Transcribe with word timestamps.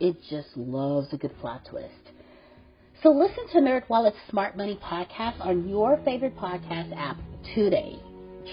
it 0.00 0.16
just 0.30 0.56
loves 0.56 1.12
a 1.12 1.16
good 1.16 1.36
plot 1.38 1.62
twist. 1.70 2.12
So 3.02 3.10
listen 3.10 3.46
to 3.52 3.58
NerdWallet's 3.58 4.16
Smart 4.30 4.56
Money 4.56 4.78
podcast 4.82 5.40
on 5.40 5.68
your 5.68 6.00
favorite 6.04 6.36
podcast 6.36 6.96
app 6.96 7.16
today. 7.54 7.98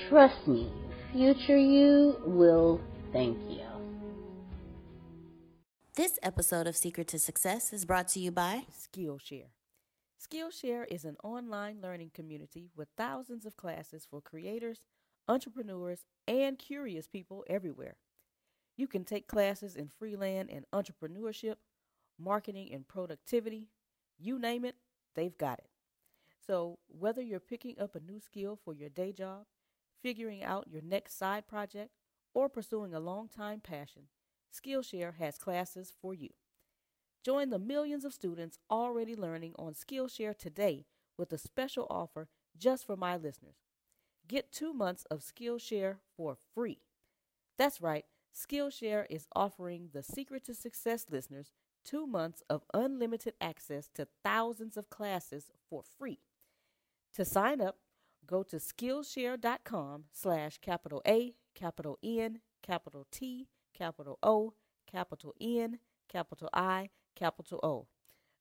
Trust 0.09 0.47
me, 0.47 0.71
future 1.13 1.57
you 1.57 2.17
will 2.25 2.81
thank 3.13 3.37
you. 3.49 3.61
This 5.95 6.17
episode 6.23 6.67
of 6.67 6.75
Secret 6.75 7.07
to 7.09 7.19
Success 7.19 7.73
is 7.73 7.85
brought 7.85 8.07
to 8.09 8.19
you 8.19 8.31
by 8.31 8.63
Skillshare. 8.71 9.51
Skillshare 10.21 10.85
is 10.89 11.03
an 11.03 11.17
online 11.23 11.81
learning 11.81 12.11
community 12.13 12.69
with 12.75 12.87
thousands 12.97 13.45
of 13.45 13.57
classes 13.57 14.05
for 14.09 14.21
creators, 14.21 14.81
entrepreneurs, 15.27 16.05
and 16.27 16.59
curious 16.59 17.07
people 17.07 17.43
everywhere. 17.49 17.95
You 18.77 18.87
can 18.87 19.05
take 19.05 19.27
classes 19.27 19.75
in 19.75 19.87
freelance 19.89 20.49
and 20.51 20.65
entrepreneurship, 20.73 21.55
marketing 22.17 22.71
and 22.73 22.87
productivity, 22.87 23.69
you 24.17 24.39
name 24.39 24.65
it, 24.65 24.75
they've 25.15 25.37
got 25.37 25.59
it. 25.59 25.69
So, 26.45 26.79
whether 26.87 27.21
you're 27.21 27.39
picking 27.39 27.79
up 27.79 27.95
a 27.95 27.99
new 27.99 28.19
skill 28.19 28.55
for 28.63 28.73
your 28.73 28.89
day 28.89 29.13
job, 29.13 29.45
figuring 30.01 30.43
out 30.43 30.67
your 30.69 30.81
next 30.81 31.17
side 31.17 31.47
project, 31.47 31.91
or 32.33 32.49
pursuing 32.49 32.93
a 32.93 32.99
long-time 32.99 33.59
passion, 33.61 34.03
Skillshare 34.53 35.15
has 35.15 35.37
classes 35.37 35.93
for 36.01 36.13
you. 36.13 36.29
Join 37.23 37.49
the 37.49 37.59
millions 37.59 38.05
of 38.05 38.13
students 38.13 38.59
already 38.69 39.15
learning 39.15 39.53
on 39.57 39.73
Skillshare 39.73 40.37
today 40.37 40.85
with 41.17 41.31
a 41.33 41.37
special 41.37 41.87
offer 41.89 42.27
just 42.57 42.85
for 42.85 42.95
my 42.95 43.15
listeners. 43.15 43.55
Get 44.27 44.51
two 44.51 44.73
months 44.73 45.05
of 45.05 45.21
Skillshare 45.21 45.97
for 46.17 46.35
free. 46.53 46.79
That's 47.57 47.81
right, 47.81 48.05
Skillshare 48.33 49.05
is 49.09 49.27
offering 49.35 49.89
the 49.93 50.03
Secret 50.03 50.45
to 50.45 50.53
Success 50.53 51.05
listeners 51.09 51.51
two 51.83 52.05
months 52.07 52.43
of 52.49 52.63
unlimited 52.73 53.33
access 53.41 53.89
to 53.95 54.07
thousands 54.23 54.77
of 54.77 54.89
classes 54.89 55.49
for 55.69 55.83
free. 55.97 56.19
To 57.15 57.25
sign 57.25 57.59
up, 57.59 57.77
go 58.25 58.43
to 58.43 58.57
Skillshare.com 58.57 60.05
slash 60.11 60.59
capital 60.59 61.01
A, 61.07 61.33
capital 61.55 61.97
N, 62.03 62.39
capital 62.61 63.07
T, 63.11 63.47
capital 63.73 64.17
O, 64.23 64.53
capital 64.89 65.33
N, 65.41 65.79
capital 66.07 66.49
I, 66.53 66.89
capital 67.15 67.59
O. 67.63 67.87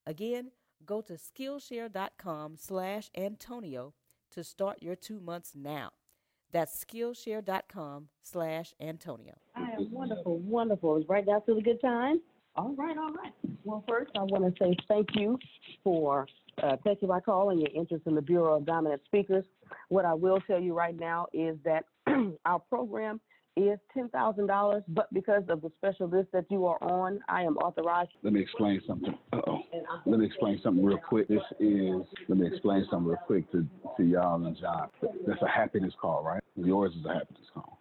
Again, 0.07 0.53
go 0.85 1.01
to 1.03 1.15
Skillshare.com 1.15 2.57
slash 2.57 3.11
Antonio 3.17 3.95
to 4.31 4.45
start 4.45 4.83
your 4.83 4.97
two 4.97 5.21
months 5.21 5.53
now. 5.55 5.91
That's 6.53 6.85
Skillshare.com 6.85 8.09
slash 8.23 8.75
Antonio. 8.81 9.35
I 9.55 9.71
am 9.71 9.91
wonderful, 9.91 10.39
wonderful. 10.39 10.97
It's 10.97 11.09
right 11.09 11.25
down 11.25 11.45
to 11.47 11.55
the 11.55 11.63
good 11.63 11.81
time. 11.81 12.21
All 12.57 12.75
right, 12.77 12.97
all 12.97 13.13
right. 13.13 13.33
Well, 13.65 13.85
first, 13.89 14.11
I 14.17 14.23
want 14.23 14.45
to 14.45 14.65
say 14.65 14.77
thank 14.89 15.09
you 15.15 15.39
for 15.85 16.27
uh, 16.63 16.77
taking 16.85 17.09
my 17.09 17.21
call 17.21 17.51
and 17.51 17.61
your 17.61 17.71
interest 17.75 18.07
in 18.07 18.15
the 18.15 18.23
Bureau 18.23 18.57
of 18.57 18.67
Dominant 18.67 19.03
Speakers. 19.05 19.45
What 19.89 20.05
I 20.05 20.15
will 20.15 20.41
tell 20.41 20.61
you 20.61 20.75
right 20.75 20.99
now 20.99 21.27
is 21.33 21.57
that 21.65 21.85
our 22.45 22.59
program 22.59 23.21
is 23.65 23.79
$10,000, 23.97 24.85
but 24.89 25.13
because 25.13 25.43
of 25.49 25.61
the 25.63 25.71
special 25.79 26.09
list 26.09 26.29
that 26.33 26.47
you 26.51 26.67
are 26.67 26.83
on, 26.83 27.21
I 27.29 27.43
am 27.43 27.57
authorized. 27.59 28.11
Let 28.23 28.33
me 28.33 28.41
explain 28.41 28.81
something. 28.87 29.15
Uh-oh. 29.33 29.61
Let 30.07 30.21
me 30.21 30.27
explain 30.27 30.61
something 30.63 30.85
real 30.85 30.99
quick. 30.99 31.29
This 31.29 31.43
is, 31.59 32.03
let 32.29 32.39
me 32.39 32.47
explain 32.47 32.87
something 32.91 33.09
real 33.09 33.19
quick 33.27 33.51
to, 33.53 33.67
to 33.97 34.03
y'all 34.03 34.45
and 34.45 34.57
John. 34.59 34.89
That's 35.27 35.43
a 35.43 35.49
happiness 35.49 35.95
call, 36.01 36.23
right? 36.23 36.43
Yours 36.57 36.93
is 36.99 37.05
a 37.05 37.15
happiness 37.15 37.47
call. 37.55 37.79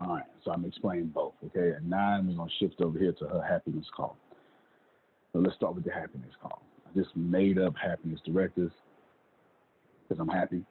All 0.00 0.14
right, 0.14 0.24
so 0.44 0.50
I'm 0.50 0.64
explaining 0.64 1.08
both, 1.08 1.34
okay? 1.46 1.76
At 1.76 1.84
nine, 1.84 2.26
we're 2.26 2.34
going 2.34 2.48
to 2.48 2.54
shift 2.64 2.80
over 2.80 2.98
here 2.98 3.12
to 3.12 3.24
her 3.26 3.42
happiness 3.42 3.86
call. 3.96 4.16
So 5.32 5.38
let's 5.38 5.54
start 5.56 5.74
with 5.74 5.84
the 5.84 5.92
happiness 5.92 6.32
call. 6.40 6.62
I 6.86 6.98
just 6.98 7.14
made 7.16 7.58
up 7.58 7.74
happiness 7.80 8.20
directors 8.24 8.72
because 10.08 10.20
I'm 10.20 10.28
happy 10.28 10.62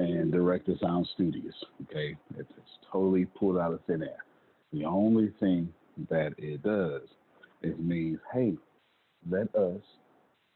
and 0.00 0.32
director 0.32 0.74
sounds 0.80 1.10
Studios. 1.14 1.52
Okay, 1.82 2.16
it's, 2.36 2.48
it's 2.56 2.70
totally 2.90 3.26
pulled 3.26 3.58
out 3.58 3.72
of 3.72 3.80
thin 3.86 4.02
air. 4.02 4.24
The 4.72 4.84
only 4.84 5.32
thing 5.38 5.72
that 6.08 6.32
it 6.38 6.62
does 6.62 7.02
is 7.62 7.78
means, 7.78 8.18
hey, 8.32 8.54
let 9.30 9.54
us 9.54 9.80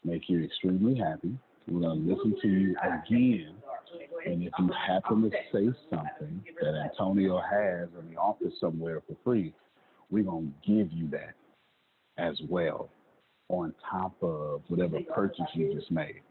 make 0.05 0.29
you 0.29 0.43
extremely 0.43 0.99
happy. 0.99 1.37
We're 1.69 1.81
gonna 1.81 1.95
listen 1.95 2.37
to 2.41 2.49
you 2.49 2.77
again, 2.83 3.55
and 4.27 4.43
if 4.43 4.53
you 4.59 4.71
happen 4.87 5.31
to 5.31 5.37
say 5.53 5.69
something 5.91 6.43
that 6.61 6.75
Antonio 6.75 7.41
has 7.41 7.89
in 8.01 8.11
the 8.11 8.19
office 8.19 8.53
somewhere 8.61 9.03
for 9.07 9.17
free, 9.25 9.53
we're 10.11 10.25
gonna 10.25 10.49
give 10.67 10.91
you 10.93 11.09
that 11.11 11.35
as 12.17 12.41
well 12.49 12.89
on 13.49 13.75
top 13.91 14.15
of 14.23 14.63
whatever 14.69 15.01
purchase 15.15 15.45
you 15.55 15.75
just 15.75 15.91
made 15.91 16.23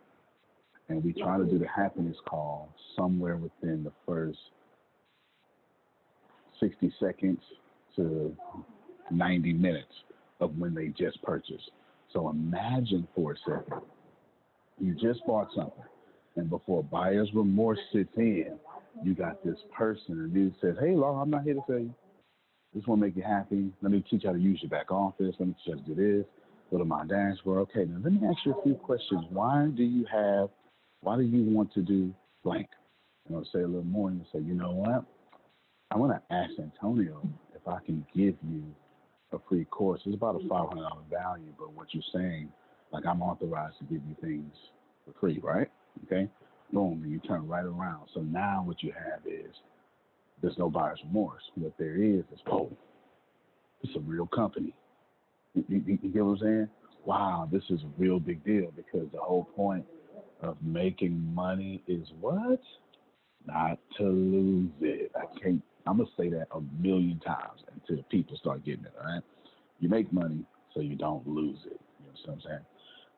and 0.89 1.03
we 1.03 1.13
try 1.13 1.37
to 1.37 1.45
do 1.45 1.57
the 1.57 1.67
happiness 1.67 2.17
call 2.27 2.69
somewhere 2.95 3.37
within 3.37 3.83
the 3.83 3.91
first 4.05 4.39
60 6.59 6.93
seconds 6.99 7.39
to 7.95 8.35
90 9.11 9.53
minutes 9.53 9.93
of 10.39 10.57
when 10.57 10.73
they 10.73 10.87
just 10.87 11.21
purchased. 11.23 11.71
So 12.11 12.29
imagine 12.29 13.07
for 13.15 13.33
a 13.33 13.35
second, 13.45 13.81
you 14.79 14.93
just 14.95 15.25
bought 15.25 15.49
something, 15.55 15.83
and 16.35 16.49
before 16.49 16.83
buyer's 16.83 17.29
remorse 17.33 17.79
sits 17.91 18.09
in, 18.17 18.57
you 19.03 19.13
got 19.13 19.43
this 19.43 19.57
person 19.75 20.19
and 20.19 20.33
you 20.33 20.53
says, 20.61 20.75
"Hey, 20.79 20.95
Law, 20.95 21.21
I'm 21.21 21.29
not 21.29 21.43
here 21.43 21.55
to 21.55 21.63
sell 21.67 21.79
you. 21.79 21.93
This 22.73 22.85
want 22.87 23.01
to 23.01 23.07
make 23.07 23.15
you 23.15 23.23
happy. 23.23 23.71
Let 23.81 23.91
me 23.91 24.01
teach 24.01 24.23
you 24.23 24.29
how 24.29 24.33
to 24.33 24.39
use 24.39 24.61
your 24.61 24.69
back 24.69 24.91
office. 24.91 25.35
Let 25.39 25.47
me 25.47 25.53
teach 25.53 25.67
you 25.67 25.73
how 25.77 25.83
to 25.83 25.95
do 25.95 26.17
this. 26.17 26.25
Go 26.71 26.79
to 26.79 26.85
my 26.85 27.05
dashboard. 27.05 27.59
Okay, 27.69 27.85
now 27.85 27.99
let 28.03 28.13
me 28.13 28.27
ask 28.27 28.45
you 28.45 28.53
a 28.53 28.63
few 28.63 28.75
questions. 28.75 29.25
Why 29.29 29.67
do 29.67 29.83
you 29.83 30.05
have 30.05 30.49
why 31.03 31.17
do 31.17 31.23
you 31.23 31.43
want 31.43 31.73
to 31.73 31.81
do 31.81 32.13
blank? 32.43 32.67
And 33.27 33.37
I'll 33.37 33.45
say 33.53 33.59
a 33.59 33.67
little 33.67 33.83
more 33.83 34.09
and 34.09 34.25
say, 34.33 34.39
you 34.39 34.53
know 34.53 34.71
what? 34.71 35.03
I 35.91 35.97
want 35.97 36.11
to 36.11 36.35
ask 36.35 36.51
Antonio 36.57 37.21
if 37.55 37.67
I 37.67 37.79
can 37.85 38.05
give 38.15 38.35
you 38.49 38.63
a 39.31 39.37
free 39.47 39.65
course. 39.65 40.01
It's 40.05 40.15
about 40.15 40.35
a 40.35 40.39
$500 40.39 40.75
value, 41.09 41.53
but 41.57 41.73
what 41.73 41.87
you're 41.91 42.03
saying, 42.13 42.49
like 42.91 43.05
I'm 43.05 43.21
authorized 43.21 43.77
to 43.79 43.83
give 43.85 44.01
you 44.07 44.15
things 44.21 44.53
for 45.05 45.13
free, 45.19 45.39
right? 45.43 45.69
Okay? 46.05 46.29
Boom, 46.71 47.01
and 47.03 47.11
you 47.11 47.19
turn 47.19 47.47
right 47.47 47.65
around. 47.65 48.07
So 48.13 48.21
now 48.21 48.63
what 48.65 48.81
you 48.81 48.93
have 48.93 49.19
is 49.25 49.53
there's 50.41 50.57
no 50.57 50.69
buyer's 50.69 50.99
remorse. 51.05 51.43
What 51.55 51.73
there 51.77 52.01
is 52.01 52.23
is, 52.33 52.39
oh, 52.51 52.71
it's 53.83 53.95
a 53.95 53.99
real 53.99 54.27
company. 54.27 54.73
You, 55.53 55.63
you, 55.67 55.99
you 56.01 56.09
get 56.09 56.25
what 56.25 56.33
I'm 56.33 56.39
saying? 56.39 56.69
Wow, 57.05 57.49
this 57.51 57.63
is 57.69 57.81
a 57.83 58.01
real 58.01 58.19
big 58.19 58.43
deal 58.45 58.71
because 58.75 59.07
the 59.11 59.19
whole 59.19 59.43
point 59.55 59.85
of 60.43 60.57
making 60.61 61.33
money 61.33 61.83
is 61.87 62.07
what? 62.19 62.61
Not 63.45 63.79
to 63.97 64.03
lose 64.03 64.71
it. 64.81 65.11
I 65.15 65.25
can't. 65.39 65.61
I'm 65.85 65.97
gonna 65.97 66.09
say 66.17 66.29
that 66.29 66.47
a 66.51 66.61
million 66.81 67.19
times 67.19 67.61
until 67.73 68.03
people 68.03 68.37
start 68.37 68.63
getting 68.63 68.85
it. 68.85 68.93
All 68.99 69.05
right. 69.05 69.23
You 69.79 69.89
make 69.89 70.11
money 70.13 70.45
so 70.73 70.79
you 70.81 70.95
don't 70.95 71.27
lose 71.27 71.59
it. 71.65 71.79
You 71.99 72.05
know 72.05 72.11
what 72.25 72.33
I'm 72.33 72.41
saying? 72.41 72.65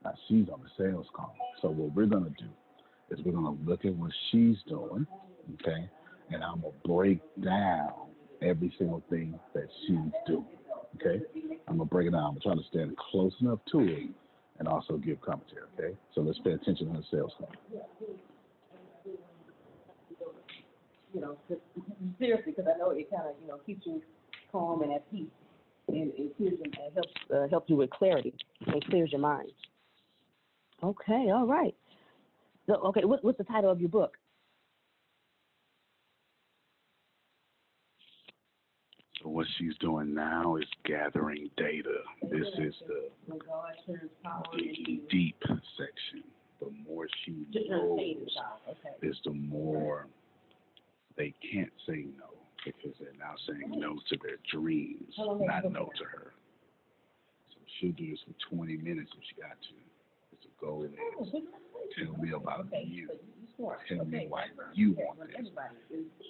Now 0.04 0.14
she's 0.28 0.50
on 0.50 0.62
the 0.62 0.84
sales 0.84 1.08
call. 1.14 1.36
So 1.62 1.70
what 1.70 1.94
we're 1.96 2.08
gonna 2.08 2.34
do 2.38 2.50
is 3.12 3.24
we're 3.24 3.34
gonna 3.34 3.58
look 3.66 3.86
at 3.86 3.94
what 3.96 4.12
she's 4.32 4.58
doing, 4.68 5.06
okay, 5.56 5.90
and 6.32 6.44
I'm 6.44 6.62
gonna 6.62 6.74
break 6.86 7.20
down 7.44 7.94
every 8.42 8.74
single 8.80 9.04
thing 9.10 9.40
that 9.54 9.68
she's 9.86 10.12
doing. 10.26 10.46
Okay, 10.96 11.24
I'm 11.68 11.78
gonna 11.78 11.86
break 11.86 12.08
it 12.08 12.12
down. 12.12 12.36
I'm 12.36 12.42
trying 12.42 12.58
to 12.58 12.68
stand 12.70 12.98
close 12.98 13.34
enough 13.42 13.60
to 13.74 13.80
it 13.82 14.10
and 14.60 14.68
also 14.68 14.98
give 14.98 15.20
commentary. 15.22 15.62
Okay, 15.78 15.96
so 16.14 16.22
let's 16.22 16.40
pay 16.40 16.52
attention 16.52 16.94
to 16.94 17.00
the 17.00 17.04
sales 17.12 17.34
call. 17.38 17.52
You 21.14 21.22
know, 21.22 21.38
seriously, 22.20 22.54
because 22.56 22.72
I 22.74 22.78
know 22.78 22.90
it 22.92 23.10
kind 23.10 23.28
of, 23.28 23.36
you 23.42 23.48
know, 23.48 23.58
keeps 23.66 23.86
you 23.86 24.02
calm 24.52 24.82
and 24.82 24.92
at 24.94 25.10
peace, 25.12 25.28
and 25.88 26.12
it 26.16 26.36
clears 26.38 26.60
and 26.64 26.78
helps 26.94 27.10
uh, 27.34 27.48
helps 27.50 27.70
you 27.70 27.78
with 27.78 27.90
clarity 27.90 28.34
and 28.68 28.84
clears 28.86 29.12
your 29.12 29.22
mind. 29.22 29.52
Okay, 30.84 31.32
all 31.32 31.48
right. 31.48 31.74
So, 32.68 32.74
okay, 32.76 33.06
what, 33.06 33.24
what's 33.24 33.38
the 33.38 33.44
title 33.44 33.72
of 33.72 33.80
your 33.80 33.90
book? 33.90 34.18
So 39.26 39.30
what 39.32 39.48
she's 39.58 39.76
doing 39.80 40.14
now 40.14 40.58
is 40.58 40.68
gathering 40.86 41.50
data. 41.58 41.98
This 42.30 42.48
is 42.60 42.76
the 42.88 43.10
digging 44.56 45.02
deep 45.10 45.42
section. 45.76 46.24
The 46.62 46.70
more 46.88 47.08
she 47.26 47.48
knows, 47.52 48.00
is 49.02 49.18
the 49.26 49.34
more 49.34 50.06
they 51.18 51.34
can't 51.52 51.72
say 51.88 52.06
no 52.20 52.38
because 52.64 52.92
they're 53.00 53.18
now 53.18 53.34
saying 53.48 53.80
no 53.80 53.96
to 54.10 54.18
their 54.22 54.38
dreams, 54.54 55.16
not 55.18 55.72
no 55.72 55.90
to 55.98 56.04
her. 56.04 56.34
So 57.50 57.58
she'll 57.80 57.94
do 57.94 58.12
this 58.12 58.20
for 58.28 58.56
20 58.56 58.78
minutes 58.78 59.10
if 59.18 59.24
she 59.28 59.42
got 59.42 59.58
to. 59.60 59.76
It's 60.34 60.46
a 60.46 60.64
goal 60.64 60.84
is 60.84 60.92
tell 61.98 62.16
me 62.22 62.32
about 62.32 62.68
you. 62.86 63.10
Tell 63.58 64.06
me 64.06 64.26
why 64.28 64.46
you 64.74 64.94
want 64.94 65.20
this. 65.28 65.48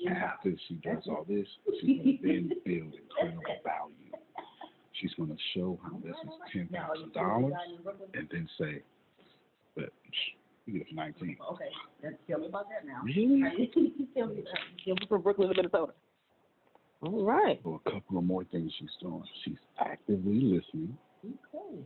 After 0.09 0.53
she 0.67 0.75
does 0.75 1.03
all 1.07 1.25
this, 1.27 1.47
she's 1.81 1.97
going 1.97 2.17
to 2.21 2.27
then 2.27 2.51
build 2.65 2.93
incredible 2.93 3.41
value. 3.63 4.11
She's 5.01 5.13
going 5.15 5.29
to 5.29 5.37
show 5.53 5.79
how 5.83 5.97
this 6.03 6.15
is 6.23 6.31
ten 6.53 6.69
thousand 6.71 7.13
dollars, 7.13 7.53
and 8.13 8.29
then 8.31 8.47
say, 8.59 8.81
"But 9.75 9.89
you 10.65 10.79
get 10.79 10.87
it 10.87 10.95
nineteen. 10.95 11.37
Okay, 11.51 11.65
then 12.01 12.17
tell 12.29 12.39
me 12.39 12.47
about 12.47 12.67
that 12.69 12.87
now. 12.87 13.01
Really? 13.03 13.69
tell 14.15 14.27
me, 14.27 14.43
tell 14.85 14.95
me 14.95 15.07
from 15.09 15.21
Brooklyn 15.21 15.49
to 15.49 15.55
Minnesota. 15.55 15.93
All 17.01 17.25
right. 17.25 17.59
So 17.63 17.81
a 17.85 17.91
couple 17.91 18.17
of 18.17 18.23
more 18.23 18.45
things 18.45 18.71
she's 18.79 18.89
doing. 19.01 19.23
She's 19.43 19.57
actively 19.79 20.39
listening, 20.41 20.97
Okay. 21.25 21.79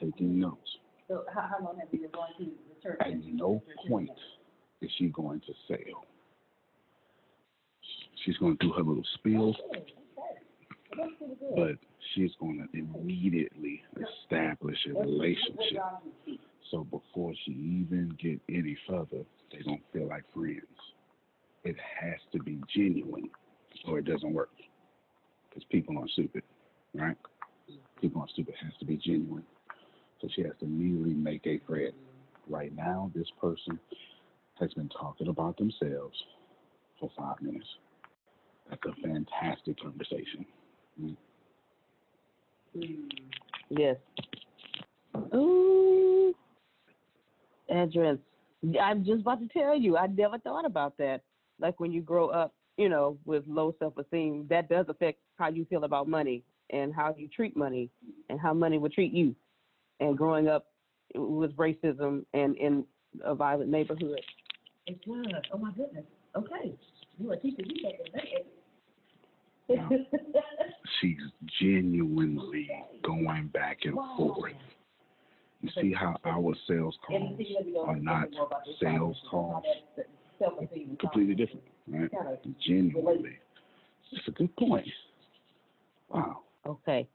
taking 0.00 0.40
notes. 0.40 0.78
So 1.08 1.24
how, 1.32 1.42
how 1.42 1.64
long 1.64 1.78
have 1.78 1.88
you 1.92 2.00
been 2.00 2.10
going 2.10 2.32
to 2.38 2.44
the 2.44 2.82
church? 2.82 2.98
At 3.00 3.12
no 3.34 3.62
point 3.88 4.10
is 4.80 4.90
she 4.98 5.08
going 5.08 5.40
to 5.40 5.52
sell. 5.68 6.04
She's 8.24 8.36
going 8.36 8.56
to 8.58 8.66
do 8.66 8.72
her 8.72 8.82
little 8.82 9.04
spiel, 9.14 9.54
but 11.56 11.76
she's 12.14 12.30
going 12.38 12.68
to 12.72 12.78
immediately 12.78 13.82
establish 14.24 14.76
a 14.88 14.98
relationship. 14.98 15.82
So 16.70 16.84
before 16.84 17.32
she 17.44 17.52
even 17.52 18.14
get 18.22 18.40
any 18.48 18.76
further, 18.88 19.24
they 19.50 19.62
don't 19.64 19.82
feel 19.92 20.08
like 20.08 20.24
friends. 20.34 20.60
It 21.64 21.76
has 22.00 22.18
to 22.32 22.38
be 22.42 22.58
genuine, 22.74 23.30
or 23.86 23.98
it 23.98 24.04
doesn't 24.04 24.32
work. 24.32 24.50
Because 25.48 25.64
people 25.70 25.98
aren't 25.98 26.10
stupid, 26.10 26.42
right? 26.94 27.16
People 28.00 28.20
aren't 28.20 28.32
stupid. 28.32 28.54
It 28.60 28.64
has 28.64 28.74
to 28.80 28.84
be 28.84 28.96
genuine. 28.96 29.44
So 30.20 30.28
she 30.34 30.42
has 30.42 30.52
to 30.60 30.66
immediately 30.66 31.14
make 31.14 31.46
a 31.46 31.58
friend. 31.66 31.92
Right 32.48 32.74
now, 32.74 33.10
this 33.14 33.28
person 33.40 33.78
has 34.60 34.72
been 34.74 34.88
talking 34.88 35.28
about 35.28 35.56
themselves 35.56 36.16
for 36.98 37.10
five 37.16 37.40
minutes. 37.40 37.66
That's 38.68 38.82
a 38.86 39.06
fantastic 39.06 39.80
conversation. 39.80 40.46
Mm. 41.02 41.16
Yes. 43.70 43.96
Ooh. 45.34 46.34
Address. 47.68 48.18
I'm 48.80 49.04
just 49.04 49.22
about 49.22 49.40
to 49.40 49.48
tell 49.48 49.76
you, 49.76 49.96
I 49.96 50.06
never 50.06 50.38
thought 50.38 50.66
about 50.66 50.96
that. 50.98 51.22
Like 51.58 51.80
when 51.80 51.92
you 51.92 52.00
grow 52.02 52.28
up, 52.28 52.54
you 52.76 52.88
know, 52.88 53.18
with 53.24 53.44
low 53.46 53.74
self 53.78 53.96
esteem, 53.98 54.46
that 54.50 54.68
does 54.68 54.86
affect 54.88 55.18
how 55.36 55.48
you 55.48 55.64
feel 55.64 55.84
about 55.84 56.08
money 56.08 56.44
and 56.70 56.94
how 56.94 57.14
you 57.16 57.28
treat 57.28 57.56
money 57.56 57.90
and 58.28 58.38
how 58.38 58.54
money 58.54 58.78
will 58.78 58.90
treat 58.90 59.12
you. 59.12 59.34
And 59.98 60.16
growing 60.16 60.48
up 60.48 60.66
with 61.14 61.54
racism 61.56 62.24
and 62.32 62.56
in 62.56 62.84
a 63.22 63.34
violent 63.34 63.70
neighborhood. 63.70 64.20
It 64.86 65.00
does. 65.06 65.42
Oh 65.52 65.58
my 65.58 65.72
goodness. 65.72 66.04
Okay. 66.36 66.74
You 67.18 67.32
are 67.32 67.36
teaching 67.36 67.66
me 67.66 67.82
that. 67.82 68.46
she's 71.00 71.16
genuinely 71.60 72.68
going 73.02 73.48
back 73.48 73.78
and 73.84 73.94
forth. 74.16 74.52
You 75.60 75.70
see 75.80 75.92
how 75.92 76.16
our 76.24 76.54
sales 76.66 76.96
calls 77.06 77.38
are 77.86 77.96
not 77.96 78.28
sales 78.80 79.16
calls? 79.30 79.62
They're 80.38 80.48
completely 80.98 81.34
different, 81.34 81.64
right? 81.86 82.10
Genuinely. 82.66 83.38
It's 84.12 84.26
a 84.26 84.30
good 84.30 84.54
point. 84.56 84.88
Wow. 86.08 86.40
Okay. 86.66 87.06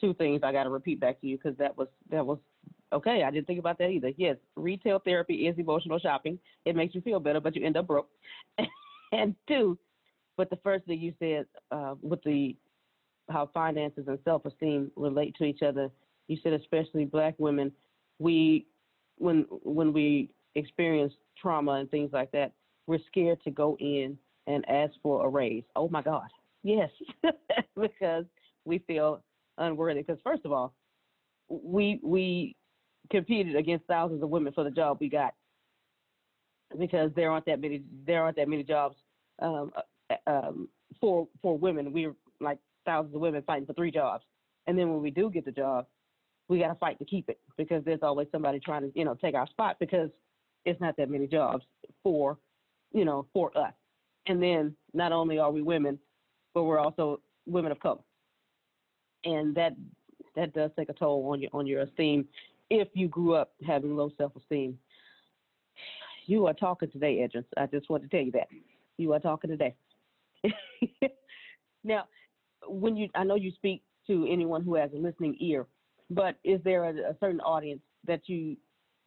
Two 0.00 0.12
things 0.14 0.40
I 0.42 0.52
got 0.52 0.64
to 0.64 0.70
repeat 0.70 1.00
back 1.00 1.20
to 1.20 1.26
you 1.26 1.38
because 1.38 1.56
that 1.58 1.76
was 1.76 1.88
that 2.10 2.26
was 2.26 2.38
okay. 2.92 3.22
I 3.22 3.30
didn't 3.30 3.46
think 3.46 3.58
about 3.58 3.78
that 3.78 3.90
either. 3.90 4.12
Yes, 4.16 4.36
retail 4.56 4.98
therapy 4.98 5.46
is 5.46 5.58
emotional 5.58 5.98
shopping. 5.98 6.38
It 6.64 6.76
makes 6.76 6.94
you 6.94 7.00
feel 7.00 7.20
better, 7.20 7.40
but 7.40 7.56
you 7.56 7.64
end 7.64 7.76
up 7.76 7.86
broke. 7.86 8.08
and 9.12 9.34
two, 9.48 9.78
but 10.36 10.50
the 10.50 10.58
first 10.62 10.84
thing 10.86 11.00
you 11.00 11.14
said 11.18 11.46
uh, 11.70 11.94
with 12.02 12.22
the 12.24 12.56
how 13.30 13.50
finances 13.52 14.04
and 14.06 14.18
self-esteem 14.24 14.90
relate 14.96 15.34
to 15.36 15.44
each 15.44 15.62
other. 15.62 15.90
You 16.28 16.38
said 16.42 16.52
especially 16.52 17.04
black 17.04 17.34
women, 17.38 17.72
we 18.18 18.66
when 19.18 19.46
when 19.62 19.92
we 19.92 20.30
experience 20.54 21.12
trauma 21.40 21.72
and 21.72 21.90
things 21.90 22.10
like 22.12 22.30
that, 22.32 22.52
we're 22.86 23.00
scared 23.06 23.42
to 23.44 23.50
go 23.50 23.76
in 23.80 24.16
and 24.46 24.68
ask 24.68 24.92
for 25.02 25.26
a 25.26 25.28
raise. 25.28 25.64
Oh 25.74 25.88
my 25.88 26.02
God, 26.02 26.28
yes, 26.62 26.90
because 27.80 28.24
we 28.64 28.78
feel 28.80 29.22
unworthy. 29.58 30.02
Because 30.02 30.20
first 30.22 30.44
of 30.44 30.52
all, 30.52 30.74
we 31.48 32.00
we 32.02 32.56
competed 33.10 33.56
against 33.56 33.86
thousands 33.86 34.22
of 34.22 34.28
women 34.28 34.52
for 34.52 34.64
the 34.64 34.70
job 34.70 34.98
we 35.00 35.08
got 35.08 35.34
because 36.78 37.10
there 37.14 37.30
aren't 37.30 37.46
that 37.46 37.60
many 37.60 37.82
there 38.06 38.22
aren't 38.22 38.36
that 38.36 38.48
many 38.48 38.62
jobs 38.62 38.96
um, 39.40 39.70
uh, 40.10 40.30
um, 40.30 40.68
for 41.00 41.28
for 41.42 41.56
women. 41.56 41.92
We're 41.92 42.14
like 42.40 42.58
thousands 42.84 43.14
of 43.14 43.20
women 43.20 43.42
fighting 43.46 43.66
for 43.66 43.74
three 43.74 43.90
jobs, 43.90 44.24
and 44.66 44.78
then 44.78 44.90
when 44.90 45.02
we 45.02 45.10
do 45.10 45.30
get 45.30 45.44
the 45.44 45.52
job, 45.52 45.86
we 46.48 46.58
got 46.58 46.68
to 46.68 46.74
fight 46.76 46.98
to 46.98 47.04
keep 47.04 47.28
it 47.28 47.38
because 47.56 47.84
there's 47.84 48.02
always 48.02 48.28
somebody 48.32 48.60
trying 48.60 48.82
to 48.82 48.92
you 48.94 49.04
know 49.04 49.14
take 49.14 49.34
our 49.34 49.46
spot 49.48 49.76
because 49.78 50.10
it's 50.64 50.80
not 50.80 50.96
that 50.96 51.10
many 51.10 51.26
jobs 51.26 51.64
for 52.02 52.38
you 52.92 53.04
know 53.04 53.26
for 53.32 53.56
us. 53.56 53.72
And 54.28 54.42
then 54.42 54.74
not 54.92 55.12
only 55.12 55.38
are 55.38 55.52
we 55.52 55.62
women, 55.62 55.98
but 56.52 56.64
we're 56.64 56.80
also 56.80 57.20
women 57.46 57.70
of 57.70 57.78
color, 57.78 58.02
and 59.24 59.54
that 59.54 59.74
that 60.34 60.52
does 60.52 60.70
take 60.76 60.88
a 60.88 60.94
toll 60.94 61.28
on 61.30 61.40
your 61.40 61.50
on 61.52 61.66
your 61.66 61.82
esteem 61.82 62.26
if 62.70 62.88
you 62.94 63.08
grew 63.08 63.34
up 63.34 63.52
having 63.66 63.96
low 63.96 64.10
self 64.16 64.34
esteem. 64.36 64.78
You 66.26 66.46
are 66.46 66.54
talking 66.54 66.90
today, 66.90 67.22
Edris. 67.22 67.44
I 67.56 67.66
just 67.66 67.88
want 67.88 68.02
to 68.02 68.08
tell 68.08 68.20
you 68.20 68.32
that 68.32 68.48
you 68.96 69.12
are 69.12 69.20
talking 69.20 69.50
today. 69.50 69.74
now, 71.84 72.04
when 72.66 72.96
you, 72.96 73.08
I 73.14 73.24
know 73.24 73.36
you 73.36 73.52
speak 73.52 73.82
to 74.08 74.26
anyone 74.28 74.62
who 74.62 74.74
has 74.74 74.90
a 74.92 74.96
listening 74.96 75.36
ear, 75.40 75.66
but 76.10 76.36
is 76.44 76.60
there 76.64 76.84
a, 76.84 77.10
a 77.10 77.16
certain 77.20 77.40
audience 77.40 77.80
that 78.06 78.28
you 78.28 78.56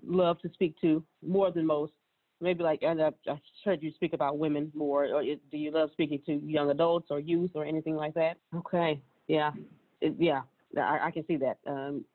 love 0.05 0.39
to 0.41 0.49
speak 0.53 0.79
to 0.81 1.03
more 1.25 1.51
than 1.51 1.65
most? 1.65 1.93
Maybe 2.41 2.63
like, 2.63 2.83
and 2.83 3.01
I, 3.01 3.11
I 3.27 3.39
heard 3.65 3.83
you 3.83 3.91
speak 3.93 4.13
about 4.13 4.37
women 4.37 4.71
more. 4.73 5.05
Or 5.05 5.21
do 5.23 5.57
you 5.57 5.71
love 5.71 5.89
speaking 5.91 6.21
to 6.25 6.33
young 6.45 6.71
adults 6.71 7.07
or 7.09 7.19
youth 7.19 7.51
or 7.53 7.65
anything 7.65 7.95
like 7.95 8.13
that? 8.13 8.37
Okay, 8.55 9.01
yeah, 9.27 9.51
it, 9.99 10.15
yeah, 10.17 10.41
I, 10.77 10.99
I, 11.07 11.11
can 11.11 11.25
see 11.27 11.35
that. 11.37 11.57
Um, 11.67 12.05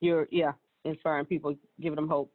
you're, 0.00 0.26
yeah, 0.32 0.52
inspiring 0.88 1.26
people, 1.26 1.54
giving 1.80 1.96
them 1.96 2.08
hope. 2.08 2.32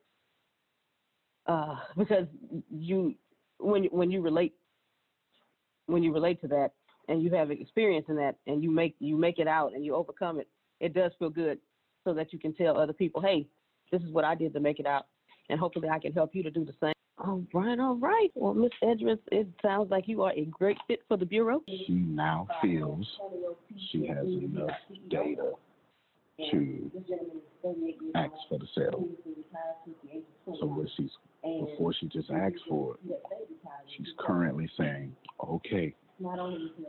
Uh, 1.48 1.76
because 1.98 2.28
you, 2.70 3.16
when 3.60 3.86
when 3.86 4.12
you 4.12 4.22
relate, 4.22 4.54
when 5.88 6.04
you 6.04 6.14
relate 6.14 6.42
to 6.42 6.48
that, 6.48 6.72
and 7.08 7.22
you 7.22 7.32
have 7.32 7.52
experience 7.52 8.06
in 8.10 8.16
that 8.16 8.36
and 8.48 8.64
you 8.64 8.72
make 8.72 8.96
you 9.00 9.18
make 9.18 9.40
it 9.40 9.48
out 9.48 9.74
and 9.74 9.84
you 9.86 9.96
overcome 9.96 10.40
it, 10.40 10.48
it 10.80 10.94
does 10.94 11.12
feel 11.20 11.30
good 11.30 11.60
so 12.04 12.14
that 12.14 12.34
you 12.34 12.40
can 12.40 12.54
tell 12.54 12.78
other 12.78 12.94
people, 12.94 13.22
hey, 13.22 13.48
this 13.92 14.02
is 14.02 14.12
what 14.12 14.26
I 14.26 14.36
did 14.36 14.54
to 14.54 14.60
make 14.60 14.80
it 14.80 14.86
out. 14.86 15.08
And 15.50 15.60
hopefully 15.60 15.90
I 15.90 16.00
can 16.00 16.14
help 16.14 16.34
you 16.34 16.44
to 16.44 16.52
do 16.52 16.66
the 16.66 16.74
same. 16.82 16.94
All 17.18 17.44
right, 17.54 17.80
all 17.80 17.96
right. 17.96 18.30
Well, 18.34 18.54
Miss 18.54 18.72
Edris, 18.82 19.20
it 19.32 19.48
sounds 19.62 19.92
like 19.92 20.08
you 20.08 20.24
are 20.24 20.34
a 20.34 20.46
great 20.46 20.78
fit 20.88 21.02
for 21.08 21.16
the 21.16 21.26
Bureau. 21.26 21.62
She 21.68 21.94
now 21.94 22.48
feels 22.62 23.06
she 23.92 24.08
has 24.08 24.26
enough 24.26 24.72
data 25.10 25.52
to 26.52 26.92
ask 28.16 28.32
for 28.50 28.60
the 28.60 28.68
sale. 28.76 29.08
So 30.60 30.66
what 30.66 30.88
she's 30.98 31.10
before 31.42 31.94
she 32.00 32.08
just 32.08 32.30
asks 32.32 32.60
for 32.68 32.96
it, 32.96 33.22
she's 33.98 34.08
currently 34.20 34.70
saying, 34.78 35.16
Okay, 35.44 35.94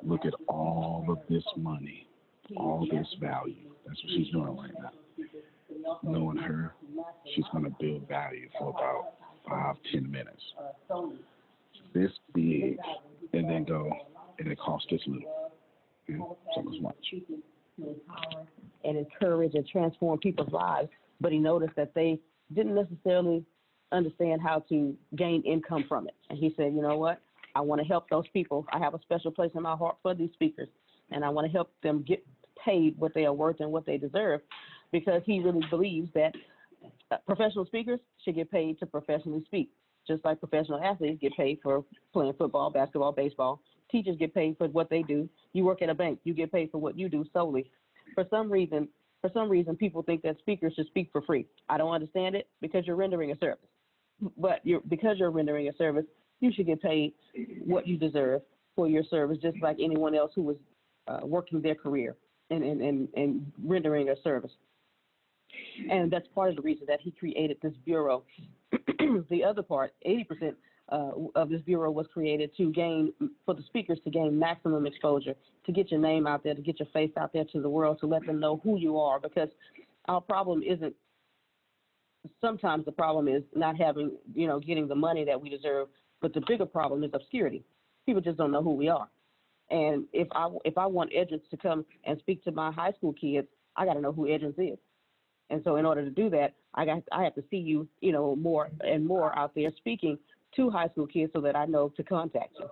look 0.02 0.24
at 0.24 0.34
all 0.48 1.04
of 1.08 1.18
this 1.28 1.44
money, 1.56 2.06
all 2.56 2.86
this 2.90 3.06
value. 3.20 3.70
That's 3.86 4.02
what 4.02 4.12
she's 4.16 4.30
doing 4.32 4.56
right 4.56 4.70
now. 4.80 4.90
Knowing 6.02 6.38
her, 6.38 6.74
she's 7.34 7.44
going 7.52 7.64
to 7.64 7.74
build 7.80 8.08
value 8.08 8.48
for 8.58 8.70
about 8.70 9.14
five, 9.48 9.76
ten 9.92 10.10
minutes. 10.10 10.42
This 11.92 12.10
big, 12.34 12.78
and 13.32 13.48
then 13.48 13.64
go, 13.64 13.90
and 14.38 14.48
it 14.50 14.58
costs 14.58 14.86
this 14.90 15.00
little. 15.06 15.52
Yeah, 16.08 16.16
so 16.54 16.62
much 17.78 17.96
much. 18.08 18.46
And 18.84 18.98
encourage 18.98 19.54
and 19.54 19.66
transform 19.66 20.18
people's 20.18 20.52
lives. 20.52 20.88
But 21.20 21.32
he 21.32 21.38
noticed 21.38 21.74
that 21.76 21.94
they 21.94 22.20
didn't 22.52 22.74
necessarily 22.74 23.44
understand 23.92 24.40
how 24.42 24.60
to 24.68 24.94
gain 25.16 25.42
income 25.42 25.84
from 25.88 26.08
it. 26.08 26.14
And 26.28 26.38
he 26.38 26.52
said, 26.56 26.74
you 26.74 26.82
know 26.82 26.98
what? 26.98 27.20
I 27.54 27.60
want 27.60 27.80
to 27.80 27.86
help 27.86 28.08
those 28.10 28.26
people. 28.32 28.66
I 28.72 28.78
have 28.78 28.94
a 28.94 29.00
special 29.00 29.30
place 29.30 29.52
in 29.54 29.62
my 29.62 29.76
heart 29.76 29.96
for 30.02 30.14
these 30.14 30.30
speakers, 30.32 30.68
and 31.12 31.24
I 31.24 31.28
want 31.28 31.46
to 31.46 31.52
help 31.52 31.70
them 31.82 32.04
get 32.06 32.24
paid 32.62 32.98
what 32.98 33.14
they 33.14 33.24
are 33.24 33.32
worth 33.32 33.60
and 33.60 33.70
what 33.70 33.86
they 33.86 33.96
deserve 33.96 34.40
because 34.90 35.22
he 35.26 35.40
really 35.40 35.64
believes 35.70 36.08
that 36.14 36.34
uh, 37.10 37.16
professional 37.26 37.66
speakers 37.66 38.00
should 38.24 38.34
get 38.34 38.50
paid 38.50 38.78
to 38.78 38.86
professionally 38.86 39.42
speak, 39.46 39.70
just 40.06 40.24
like 40.24 40.38
professional 40.38 40.82
athletes 40.82 41.18
get 41.20 41.32
paid 41.36 41.58
for 41.62 41.84
playing 42.12 42.32
football, 42.34 42.70
basketball, 42.70 43.12
baseball. 43.12 43.60
Teachers 43.94 44.16
get 44.18 44.34
paid 44.34 44.58
for 44.58 44.66
what 44.66 44.90
they 44.90 45.02
do. 45.02 45.28
You 45.52 45.64
work 45.64 45.80
at 45.80 45.88
a 45.88 45.94
bank, 45.94 46.18
you 46.24 46.34
get 46.34 46.50
paid 46.50 46.72
for 46.72 46.78
what 46.78 46.98
you 46.98 47.08
do 47.08 47.24
solely. 47.32 47.70
For 48.16 48.24
some 48.28 48.50
reason, 48.50 48.88
for 49.20 49.30
some 49.32 49.48
reason, 49.48 49.76
people 49.76 50.02
think 50.02 50.22
that 50.22 50.36
speakers 50.40 50.72
should 50.74 50.88
speak 50.88 51.10
for 51.12 51.22
free. 51.22 51.46
I 51.68 51.78
don't 51.78 51.92
understand 51.92 52.34
it 52.34 52.48
because 52.60 52.88
you're 52.88 52.96
rendering 52.96 53.30
a 53.30 53.38
service. 53.38 53.68
But 54.36 54.58
you're, 54.64 54.80
because 54.88 55.18
you're 55.20 55.30
rendering 55.30 55.68
a 55.68 55.76
service, 55.76 56.06
you 56.40 56.50
should 56.52 56.66
get 56.66 56.82
paid 56.82 57.12
what 57.64 57.86
you 57.86 57.96
deserve 57.96 58.42
for 58.74 58.88
your 58.88 59.04
service, 59.04 59.38
just 59.40 59.58
like 59.62 59.76
anyone 59.80 60.16
else 60.16 60.32
who 60.34 60.42
was 60.42 60.56
uh, 61.06 61.20
working 61.22 61.62
their 61.62 61.76
career 61.76 62.16
and, 62.50 62.64
and, 62.64 62.80
and, 62.80 63.08
and 63.14 63.52
rendering 63.64 64.08
a 64.08 64.20
service. 64.22 64.50
And 65.88 66.10
that's 66.10 66.26
part 66.34 66.50
of 66.50 66.56
the 66.56 66.62
reason 66.62 66.86
that 66.88 67.00
he 67.00 67.12
created 67.12 67.58
this 67.62 67.74
bureau. 67.84 68.24
the 69.30 69.44
other 69.44 69.62
part, 69.62 69.92
80% 70.04 70.54
uh, 70.90 71.12
of 71.34 71.48
this 71.48 71.62
bureau 71.62 71.90
was 71.90 72.06
created 72.12 72.50
to 72.56 72.70
gain, 72.72 73.12
for 73.46 73.54
the 73.54 73.62
speakers 73.62 73.98
to 74.04 74.10
gain 74.10 74.38
maximum 74.38 74.86
exposure, 74.86 75.34
to 75.66 75.72
get 75.72 75.90
your 75.90 76.00
name 76.00 76.26
out 76.26 76.44
there, 76.44 76.54
to 76.54 76.62
get 76.62 76.78
your 76.78 76.88
face 76.92 77.10
out 77.16 77.32
there 77.32 77.44
to 77.52 77.60
the 77.60 77.68
world, 77.68 77.98
to 78.00 78.06
let 78.06 78.24
them 78.26 78.38
know 78.38 78.60
who 78.62 78.76
you 78.78 78.98
are. 78.98 79.18
Because 79.18 79.48
our 80.06 80.20
problem 80.20 80.62
isn't, 80.62 80.94
sometimes 82.40 82.84
the 82.84 82.92
problem 82.92 83.28
is 83.28 83.42
not 83.54 83.76
having, 83.76 84.12
you 84.34 84.46
know, 84.46 84.60
getting 84.60 84.88
the 84.88 84.94
money 84.94 85.24
that 85.24 85.40
we 85.40 85.48
deserve 85.48 85.88
but 86.24 86.32
the 86.32 86.40
bigger 86.46 86.64
problem 86.64 87.04
is 87.04 87.10
obscurity. 87.12 87.62
People 88.06 88.22
just 88.22 88.38
don't 88.38 88.50
know 88.50 88.62
who 88.62 88.72
we 88.72 88.88
are. 88.88 89.10
And 89.68 90.06
if 90.14 90.26
I 90.32 90.48
if 90.64 90.78
I 90.78 90.86
want 90.86 91.12
Edris 91.12 91.42
to 91.50 91.58
come 91.58 91.84
and 92.04 92.18
speak 92.18 92.42
to 92.44 92.50
my 92.50 92.72
high 92.72 92.92
school 92.92 93.12
kids, 93.12 93.46
I 93.76 93.84
got 93.84 93.92
to 93.92 94.00
know 94.00 94.10
who 94.10 94.26
Edris 94.26 94.54
is. 94.56 94.78
And 95.50 95.60
so 95.64 95.76
in 95.76 95.84
order 95.84 96.02
to 96.02 96.08
do 96.08 96.30
that, 96.30 96.54
I 96.74 96.86
got 96.86 97.02
I 97.12 97.24
have 97.24 97.34
to 97.34 97.44
see 97.50 97.58
you, 97.58 97.86
you 98.00 98.10
know, 98.10 98.34
more 98.36 98.70
and 98.80 99.06
more 99.06 99.38
out 99.38 99.54
there 99.54 99.70
speaking 99.76 100.16
to 100.56 100.70
high 100.70 100.88
school 100.88 101.06
kids 101.06 101.32
so 101.32 101.40
that 101.40 101.56
I 101.56 101.66
know 101.66 101.90
to 101.96 102.02
contact 102.02 102.56
you. 102.58 102.66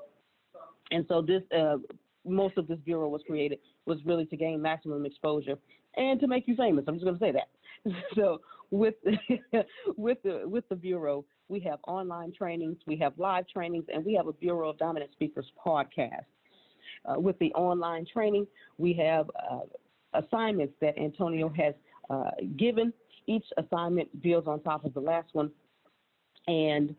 And 0.90 1.04
so 1.08 1.22
this 1.22 1.42
uh, 1.56 1.78
most 2.24 2.56
of 2.58 2.68
this 2.68 2.78
bureau 2.84 3.08
was 3.08 3.22
created 3.26 3.58
was 3.86 3.98
really 4.04 4.26
to 4.26 4.36
gain 4.36 4.60
maximum 4.60 5.04
exposure 5.06 5.58
and 5.96 6.20
to 6.20 6.26
make 6.26 6.46
you 6.46 6.54
famous. 6.56 6.84
I'm 6.86 6.94
just 6.94 7.04
going 7.04 7.18
to 7.18 7.24
say 7.24 7.32
that. 7.32 7.48
So 8.14 8.40
with 8.70 8.94
with 9.96 10.18
the 10.22 10.42
with 10.44 10.68
the 10.68 10.76
bureau, 10.76 11.24
we 11.48 11.60
have 11.60 11.78
online 11.86 12.32
trainings, 12.32 12.78
we 12.86 12.96
have 12.96 13.12
live 13.18 13.46
trainings, 13.48 13.84
and 13.92 14.04
we 14.04 14.14
have 14.14 14.28
a 14.28 14.32
Bureau 14.32 14.70
of 14.70 14.78
Dominant 14.78 15.12
Speakers 15.12 15.50
podcast. 15.64 16.24
Uh, 17.04 17.18
with 17.18 17.36
the 17.40 17.52
online 17.54 18.06
training, 18.10 18.46
we 18.78 18.92
have 18.94 19.28
uh, 19.50 19.60
assignments 20.14 20.74
that 20.80 20.96
Antonio 20.98 21.48
has 21.56 21.74
uh, 22.10 22.30
given. 22.56 22.92
Each 23.26 23.44
assignment 23.56 24.22
builds 24.22 24.46
on 24.46 24.62
top 24.62 24.84
of 24.84 24.94
the 24.94 25.00
last 25.00 25.28
one. 25.32 25.50
And 26.46 26.94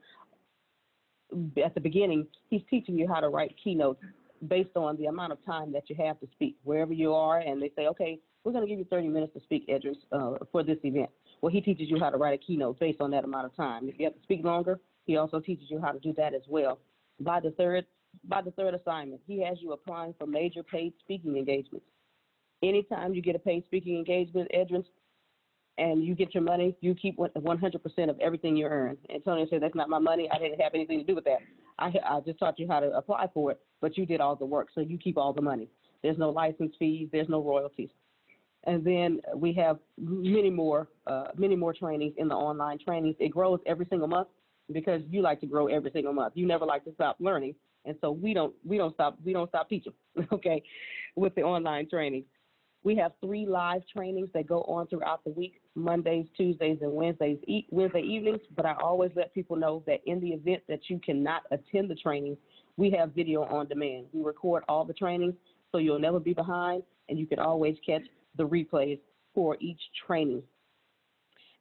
at 1.63 1.73
the 1.73 1.81
beginning, 1.81 2.27
he's 2.49 2.61
teaching 2.69 2.97
you 2.97 3.07
how 3.07 3.19
to 3.19 3.29
write 3.29 3.55
keynotes 3.61 4.01
based 4.47 4.75
on 4.75 4.97
the 4.97 5.05
amount 5.05 5.31
of 5.31 5.43
time 5.45 5.71
that 5.71 5.89
you 5.89 5.95
have 5.95 6.19
to 6.19 6.27
speak, 6.33 6.57
wherever 6.63 6.93
you 6.93 7.13
are. 7.13 7.39
And 7.39 7.61
they 7.61 7.71
say, 7.75 7.87
okay, 7.87 8.19
we're 8.43 8.51
going 8.51 8.65
to 8.65 8.69
give 8.69 8.79
you 8.79 8.85
30 8.89 9.07
minutes 9.07 9.33
to 9.33 9.41
speak, 9.41 9.65
Edris, 9.69 9.97
uh, 10.11 10.33
for 10.51 10.63
this 10.63 10.77
event. 10.83 11.09
Well, 11.41 11.51
he 11.51 11.61
teaches 11.61 11.89
you 11.89 11.99
how 11.99 12.09
to 12.09 12.17
write 12.17 12.33
a 12.33 12.37
keynote 12.37 12.79
based 12.79 13.01
on 13.01 13.11
that 13.11 13.23
amount 13.23 13.45
of 13.45 13.55
time. 13.55 13.87
If 13.87 13.99
you 13.99 14.05
have 14.05 14.15
to 14.15 14.23
speak 14.23 14.43
longer, 14.43 14.79
he 15.05 15.17
also 15.17 15.39
teaches 15.39 15.65
you 15.69 15.79
how 15.79 15.91
to 15.91 15.99
do 15.99 16.13
that 16.13 16.33
as 16.33 16.43
well. 16.47 16.79
By 17.19 17.39
the 17.39 17.51
third 17.51 17.85
by 18.29 18.41
the 18.43 18.51
third 18.51 18.75
assignment, 18.75 19.21
he 19.25 19.43
has 19.43 19.57
you 19.59 19.71
applying 19.71 20.13
for 20.19 20.27
major 20.27 20.61
paid 20.61 20.93
speaking 20.99 21.35
engagements. 21.35 21.87
Anytime 22.61 23.15
you 23.15 23.23
get 23.23 23.35
a 23.35 23.39
paid 23.39 23.65
speaking 23.65 23.97
engagement, 23.97 24.49
Edris, 24.53 24.85
and 25.77 26.03
you 26.03 26.13
get 26.15 26.33
your 26.33 26.43
money, 26.43 26.75
you 26.81 26.93
keep 26.93 27.17
100% 27.17 28.09
of 28.09 28.19
everything 28.19 28.55
you 28.55 28.65
earn. 28.65 28.97
Antonio 29.13 29.47
said, 29.49 29.61
that's 29.61 29.75
not 29.75 29.89
my 29.89 29.99
money. 29.99 30.29
I 30.31 30.37
didn't 30.37 30.61
have 30.61 30.73
anything 30.75 30.99
to 30.99 31.03
do 31.03 31.15
with 31.15 31.25
that. 31.25 31.39
I, 31.79 31.91
I 32.05 32.19
just 32.19 32.37
taught 32.39 32.59
you 32.59 32.67
how 32.67 32.79
to 32.79 32.91
apply 32.91 33.27
for 33.33 33.51
it, 33.51 33.59
but 33.81 33.97
you 33.97 34.05
did 34.05 34.21
all 34.21 34.35
the 34.35 34.45
work, 34.45 34.69
so 34.75 34.81
you 34.81 34.97
keep 34.97 35.17
all 35.17 35.33
the 35.33 35.41
money. 35.41 35.69
There's 36.03 36.17
no 36.17 36.29
license 36.29 36.75
fees, 36.77 37.09
there's 37.11 37.29
no 37.29 37.41
royalties. 37.41 37.89
And 38.65 38.85
then 38.85 39.19
we 39.35 39.51
have 39.53 39.79
many 39.97 40.49
more, 40.49 40.87
uh, 41.07 41.29
many 41.35 41.55
more 41.55 41.73
trainings 41.73 42.13
in 42.17 42.27
the 42.27 42.35
online 42.35 42.77
trainings. 42.79 43.15
It 43.19 43.29
grows 43.29 43.59
every 43.65 43.87
single 43.89 44.07
month 44.07 44.27
because 44.71 45.01
you 45.09 45.21
like 45.21 45.41
to 45.41 45.47
grow 45.47 45.67
every 45.67 45.91
single 45.91 46.13
month. 46.13 46.33
You 46.35 46.45
never 46.45 46.65
like 46.65 46.85
to 46.85 46.93
stop 46.93 47.17
learning, 47.19 47.55
and 47.85 47.95
so 47.99 48.11
we 48.11 48.33
don't, 48.33 48.53
we 48.63 48.77
don't 48.77 48.93
stop, 48.93 49.17
we 49.25 49.33
don't 49.33 49.49
stop 49.49 49.69
teaching. 49.69 49.93
okay, 50.31 50.63
with 51.15 51.35
the 51.35 51.41
online 51.41 51.89
trainings. 51.89 52.25
We 52.83 52.95
have 52.97 53.13
three 53.21 53.45
live 53.45 53.81
trainings 53.91 54.29
that 54.33 54.45
go 54.45 54.61
on 54.63 54.87
throughout 54.87 55.23
the 55.23 55.29
week, 55.31 55.61
Mondays, 55.75 56.25
Tuesdays, 56.35 56.79
and 56.81 56.91
Wednesdays, 56.91 57.39
e- 57.47 57.65
Wednesday 57.71 58.01
evenings. 58.01 58.41
But 58.55 58.65
I 58.65 58.73
always 58.81 59.11
let 59.15 59.33
people 59.33 59.55
know 59.55 59.83
that 59.87 60.01
in 60.05 60.19
the 60.19 60.29
event 60.29 60.63
that 60.67 60.89
you 60.89 60.99
cannot 60.99 61.43
attend 61.51 61.89
the 61.89 61.95
training, 61.95 62.35
we 62.75 62.89
have 62.91 63.13
video 63.13 63.43
on 63.43 63.67
demand. 63.67 64.07
We 64.11 64.21
record 64.21 64.63
all 64.67 64.83
the 64.83 64.93
trainings, 64.93 65.35
so 65.71 65.77
you'll 65.77 65.99
never 65.99 66.19
be 66.19 66.33
behind, 66.33 66.83
and 67.07 67.17
you 67.17 67.25
can 67.25 67.39
always 67.39 67.77
catch 67.85 68.03
the 68.35 68.47
replays 68.47 68.99
for 69.33 69.55
each 69.61 69.79
training. 70.05 70.43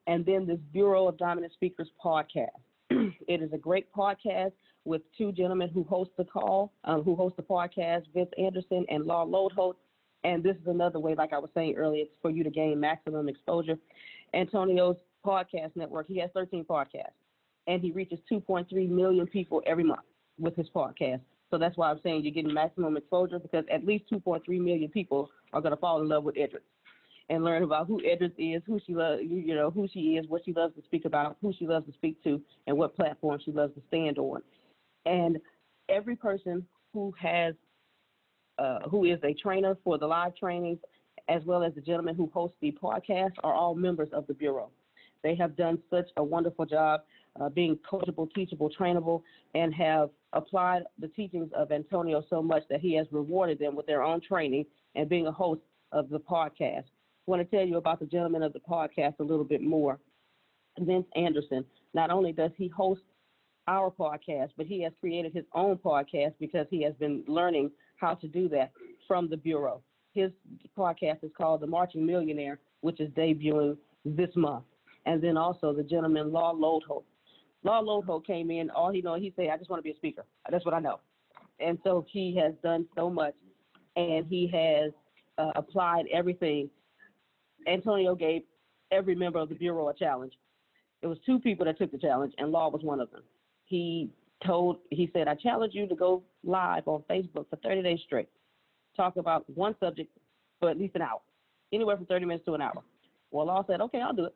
And 0.06 0.26
then 0.26 0.46
this 0.46 0.58
Bureau 0.72 1.06
of 1.06 1.16
Dominant 1.18 1.52
Speakers 1.52 1.90
podcast. 2.04 2.48
it 2.90 3.42
is 3.42 3.52
a 3.52 3.58
great 3.58 3.92
podcast 3.92 4.52
with 4.84 5.02
two 5.16 5.30
gentlemen 5.32 5.70
who 5.72 5.84
host 5.84 6.10
the 6.18 6.24
call, 6.24 6.72
um, 6.84 7.02
who 7.02 7.14
host 7.14 7.36
the 7.36 7.42
podcast, 7.42 8.02
Vince 8.12 8.30
Anderson 8.38 8.84
and 8.88 9.04
Law 9.04 9.24
Lodeholt. 9.24 9.74
And 10.24 10.42
this 10.42 10.56
is 10.56 10.66
another 10.66 11.00
way, 11.00 11.14
like 11.14 11.32
I 11.32 11.38
was 11.38 11.50
saying 11.54 11.74
earlier, 11.76 12.04
it's 12.04 12.16
for 12.22 12.30
you 12.30 12.44
to 12.44 12.50
gain 12.50 12.78
maximum 12.78 13.28
exposure. 13.28 13.76
Antonio's 14.34 14.96
podcast 15.26 15.74
network, 15.74 16.06
he 16.06 16.18
has 16.18 16.30
13 16.34 16.64
podcasts, 16.64 17.18
and 17.66 17.82
he 17.82 17.90
reaches 17.90 18.18
2.3 18.30 18.88
million 18.88 19.26
people 19.26 19.62
every 19.66 19.84
month 19.84 20.02
with 20.38 20.56
his 20.56 20.68
podcast. 20.74 21.20
So 21.50 21.58
that's 21.58 21.76
why 21.76 21.90
I'm 21.90 22.00
saying 22.02 22.24
you're 22.24 22.32
getting 22.32 22.54
maximum 22.54 22.96
exposure 22.96 23.38
because 23.38 23.64
at 23.70 23.84
least 23.84 24.04
2.3 24.10 24.42
million 24.48 24.88
people 24.88 25.28
are 25.52 25.60
going 25.60 25.74
to 25.74 25.80
fall 25.80 26.00
in 26.00 26.08
love 26.08 26.24
with 26.24 26.36
Edris 26.36 26.62
and 27.28 27.44
learn 27.44 27.62
about 27.62 27.86
who 27.86 28.00
Edris 28.00 28.32
is, 28.38 28.62
who 28.66 28.80
she 28.86 28.94
loves, 28.94 29.20
you 29.22 29.54
know, 29.54 29.70
who 29.70 29.86
she 29.92 30.16
is, 30.16 30.26
what 30.28 30.42
she 30.44 30.52
loves 30.52 30.74
to 30.76 30.82
speak 30.82 31.04
about, 31.04 31.36
who 31.42 31.52
she 31.58 31.66
loves 31.66 31.86
to 31.86 31.92
speak 31.92 32.22
to, 32.24 32.40
and 32.66 32.76
what 32.76 32.96
platform 32.96 33.38
she 33.44 33.52
loves 33.52 33.74
to 33.74 33.82
stand 33.88 34.18
on. 34.18 34.40
And 35.04 35.38
every 35.88 36.16
person 36.16 36.66
who 36.92 37.12
has 37.20 37.54
uh, 38.58 38.80
who 38.88 39.04
is 39.04 39.18
a 39.22 39.34
trainer 39.34 39.76
for 39.84 39.98
the 39.98 40.06
live 40.06 40.34
trainings, 40.36 40.78
as 41.28 41.42
well 41.44 41.62
as 41.62 41.74
the 41.74 41.80
gentleman 41.80 42.14
who 42.14 42.30
hosts 42.32 42.56
the 42.60 42.76
podcast, 42.82 43.32
are 43.44 43.54
all 43.54 43.74
members 43.74 44.08
of 44.12 44.26
the 44.26 44.34
Bureau. 44.34 44.70
They 45.22 45.34
have 45.36 45.56
done 45.56 45.78
such 45.90 46.08
a 46.16 46.24
wonderful 46.24 46.66
job 46.66 47.02
uh, 47.40 47.48
being 47.48 47.78
coachable, 47.90 48.32
teachable, 48.34 48.70
trainable, 48.70 49.22
and 49.54 49.72
have 49.74 50.10
applied 50.32 50.82
the 50.98 51.08
teachings 51.08 51.50
of 51.54 51.72
Antonio 51.72 52.22
so 52.28 52.42
much 52.42 52.64
that 52.68 52.80
he 52.80 52.94
has 52.94 53.06
rewarded 53.10 53.58
them 53.58 53.74
with 53.74 53.86
their 53.86 54.02
own 54.02 54.20
training 54.20 54.66
and 54.94 55.08
being 55.08 55.26
a 55.26 55.32
host 55.32 55.60
of 55.92 56.08
the 56.08 56.18
podcast. 56.18 56.84
I 56.84 57.30
want 57.30 57.48
to 57.48 57.56
tell 57.56 57.66
you 57.66 57.76
about 57.76 58.00
the 58.00 58.06
gentleman 58.06 58.42
of 58.42 58.52
the 58.52 58.60
podcast 58.60 59.14
a 59.20 59.24
little 59.24 59.44
bit 59.44 59.62
more. 59.62 59.98
Vince 60.78 61.06
Anderson. 61.14 61.64
Not 61.94 62.10
only 62.10 62.32
does 62.32 62.50
he 62.56 62.68
host 62.68 63.02
our 63.68 63.90
podcast, 63.90 64.50
but 64.56 64.66
he 64.66 64.82
has 64.82 64.92
created 65.00 65.32
his 65.32 65.44
own 65.54 65.76
podcast 65.76 66.34
because 66.40 66.66
he 66.70 66.82
has 66.82 66.94
been 66.94 67.22
learning 67.28 67.70
how 68.02 68.14
to 68.14 68.28
do 68.28 68.48
that 68.50 68.72
from 69.08 69.30
the 69.30 69.36
Bureau. 69.36 69.80
His 70.12 70.30
podcast 70.76 71.22
is 71.22 71.30
called 71.34 71.62
The 71.62 71.66
Marching 71.66 72.04
Millionaire, 72.04 72.58
which 72.82 73.00
is 73.00 73.08
debuting 73.12 73.78
this 74.04 74.28
month. 74.36 74.64
And 75.06 75.22
then 75.22 75.38
also 75.38 75.72
the 75.72 75.82
gentleman, 75.82 76.32
Law 76.32 76.52
Lodeholt. 76.52 77.04
Law 77.62 77.80
Lodeholt 77.80 78.26
came 78.26 78.50
in, 78.50 78.68
all 78.70 78.92
he 78.92 79.00
know, 79.00 79.14
he 79.14 79.32
said, 79.36 79.48
I 79.48 79.56
just 79.56 79.70
want 79.70 79.78
to 79.78 79.84
be 79.84 79.92
a 79.92 79.96
speaker. 79.96 80.26
That's 80.50 80.64
what 80.64 80.74
I 80.74 80.80
know. 80.80 81.00
And 81.60 81.78
so 81.84 82.04
he 82.10 82.36
has 82.36 82.52
done 82.62 82.86
so 82.96 83.08
much, 83.08 83.34
and 83.96 84.26
he 84.26 84.48
has 84.52 84.90
uh, 85.38 85.52
applied 85.54 86.06
everything. 86.12 86.68
Antonio 87.68 88.16
gave 88.16 88.42
every 88.90 89.14
member 89.14 89.38
of 89.38 89.48
the 89.48 89.54
Bureau 89.54 89.88
a 89.88 89.94
challenge. 89.94 90.32
It 91.02 91.06
was 91.06 91.18
two 91.24 91.38
people 91.38 91.64
that 91.66 91.78
took 91.78 91.92
the 91.92 91.98
challenge, 91.98 92.34
and 92.38 92.50
Law 92.50 92.68
was 92.68 92.82
one 92.82 93.00
of 93.00 93.10
them. 93.12 93.22
He 93.64 94.10
told, 94.44 94.78
he 94.90 95.10
said, 95.12 95.28
I 95.28 95.34
challenge 95.34 95.74
you 95.74 95.86
to 95.86 95.94
go 95.94 96.22
live 96.44 96.86
on 96.86 97.02
Facebook 97.10 97.48
for 97.50 97.56
30 97.62 97.82
days 97.82 98.00
straight. 98.04 98.28
Talk 98.96 99.16
about 99.16 99.48
one 99.48 99.74
subject 99.80 100.10
for 100.60 100.70
at 100.70 100.78
least 100.78 100.94
an 100.94 101.02
hour, 101.02 101.20
anywhere 101.72 101.96
from 101.96 102.06
30 102.06 102.26
minutes 102.26 102.44
to 102.46 102.54
an 102.54 102.60
hour. 102.60 102.82
Well, 103.30 103.46
Law 103.46 103.64
said, 103.66 103.80
okay, 103.80 104.00
I'll 104.00 104.12
do 104.12 104.26
it. 104.26 104.34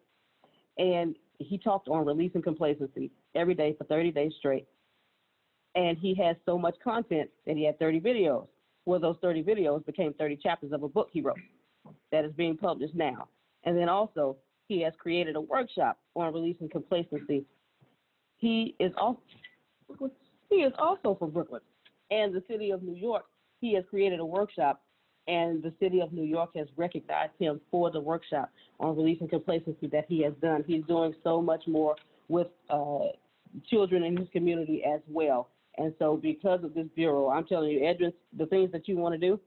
And 0.78 1.16
he 1.38 1.58
talked 1.58 1.88
on 1.88 2.06
releasing 2.06 2.42
complacency 2.42 3.10
every 3.34 3.54
day 3.54 3.74
for 3.76 3.84
30 3.84 4.10
days 4.12 4.32
straight. 4.38 4.66
And 5.74 5.98
he 5.98 6.14
has 6.14 6.36
so 6.46 6.58
much 6.58 6.74
content 6.82 7.28
that 7.46 7.56
he 7.56 7.64
had 7.64 7.78
30 7.78 8.00
videos. 8.00 8.46
Well, 8.86 9.00
those 9.00 9.16
30 9.20 9.42
videos 9.42 9.84
became 9.84 10.14
30 10.14 10.36
chapters 10.36 10.72
of 10.72 10.82
a 10.82 10.88
book 10.88 11.08
he 11.12 11.20
wrote 11.20 11.38
that 12.12 12.24
is 12.24 12.32
being 12.32 12.56
published 12.56 12.94
now. 12.94 13.28
And 13.64 13.76
then 13.76 13.88
also, 13.88 14.36
he 14.68 14.80
has 14.82 14.94
created 14.98 15.36
a 15.36 15.40
workshop 15.40 15.98
on 16.14 16.32
releasing 16.32 16.68
complacency. 16.68 17.44
He 18.38 18.74
is 18.78 18.92
also 18.96 19.20
he 20.48 20.56
is 20.56 20.72
also 20.78 21.14
from 21.18 21.30
Brooklyn 21.30 21.62
and 22.10 22.34
the 22.34 22.42
city 22.48 22.70
of 22.70 22.82
New 22.82 22.94
York. 22.94 23.24
He 23.60 23.74
has 23.74 23.84
created 23.88 24.20
a 24.20 24.24
workshop, 24.24 24.82
and 25.26 25.62
the 25.62 25.72
city 25.80 26.00
of 26.00 26.12
New 26.12 26.24
York 26.24 26.50
has 26.56 26.68
recognized 26.76 27.32
him 27.38 27.60
for 27.70 27.90
the 27.90 28.00
workshop 28.00 28.50
on 28.78 28.96
releasing 28.96 29.28
complacency 29.28 29.86
that 29.88 30.06
he 30.08 30.22
has 30.22 30.34
done. 30.40 30.64
He's 30.66 30.84
doing 30.84 31.14
so 31.24 31.40
much 31.42 31.66
more 31.66 31.96
with 32.28 32.48
uh, 32.70 33.08
children 33.68 34.02
in 34.02 34.16
his 34.16 34.28
community 34.32 34.82
as 34.84 35.00
well. 35.08 35.48
And 35.78 35.92
so, 35.98 36.16
because 36.16 36.64
of 36.64 36.74
this 36.74 36.86
bureau, 36.94 37.28
I'm 37.28 37.46
telling 37.46 37.70
you, 37.70 37.86
Edris, 37.86 38.14
the 38.36 38.46
things 38.46 38.72
that 38.72 38.88
you 38.88 38.96
want 38.96 39.14
to 39.14 39.18
do, 39.18 39.38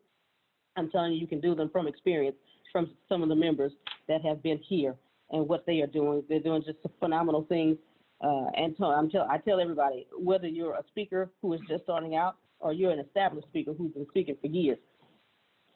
I'm 0.75 0.89
telling 0.91 1.13
you, 1.13 1.19
you 1.19 1.27
can 1.27 1.39
do 1.39 1.55
them 1.55 1.69
from 1.71 1.87
experience 1.87 2.35
from 2.71 2.91
some 3.07 3.23
of 3.23 3.29
the 3.29 3.35
members 3.35 3.71
that 4.07 4.23
have 4.23 4.43
been 4.43 4.59
here 4.59 4.95
and 5.31 5.47
what 5.47 5.65
they 5.65 5.81
are 5.81 5.87
doing. 5.87 6.23
They're 6.29 6.39
doing 6.39 6.63
just 6.63 6.77
phenomenal 6.99 7.45
things 7.49 7.77
uh, 8.21 8.47
and 8.55 8.75
I'm 8.79 9.09
tell, 9.09 9.27
I 9.29 9.37
tell 9.37 9.59
everybody, 9.59 10.07
whether 10.17 10.47
you're 10.47 10.75
a 10.75 10.83
speaker 10.89 11.29
who 11.41 11.53
is 11.53 11.61
just 11.67 11.83
starting 11.83 12.15
out 12.15 12.35
or 12.59 12.73
you're 12.73 12.91
an 12.91 12.99
established 12.99 13.47
speaker 13.47 13.73
who's 13.73 13.93
been 13.93 14.07
speaking 14.09 14.35
for 14.41 14.47
years, 14.47 14.77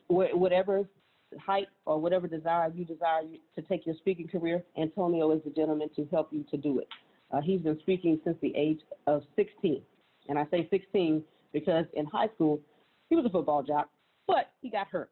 wh- 0.07 0.35
whatever 0.35 0.87
height 1.39 1.67
or 1.85 1.99
whatever 1.99 2.27
desire 2.27 2.71
you 2.75 2.85
desire 2.85 3.23
to 3.55 3.61
take 3.63 3.85
your 3.85 3.95
speaking 3.95 4.27
career, 4.27 4.63
Antonio 4.77 5.31
is 5.31 5.41
the 5.43 5.49
gentleman 5.51 5.89
to 5.95 6.07
help 6.11 6.31
you 6.31 6.45
to 6.51 6.57
do 6.57 6.79
it. 6.79 6.87
Uh, 7.31 7.41
he's 7.41 7.61
been 7.61 7.79
speaking 7.79 8.19
since 8.23 8.37
the 8.41 8.53
age 8.55 8.79
of 9.07 9.23
16. 9.35 9.81
And 10.29 10.37
I 10.37 10.45
say 10.51 10.67
16 10.69 11.23
because 11.51 11.85
in 11.93 12.05
high 12.05 12.27
school, 12.35 12.59
he 13.09 13.15
was 13.15 13.25
a 13.25 13.29
football 13.29 13.63
jock, 13.63 13.89
but 14.27 14.51
he 14.61 14.69
got 14.69 14.87
hurt 14.87 15.09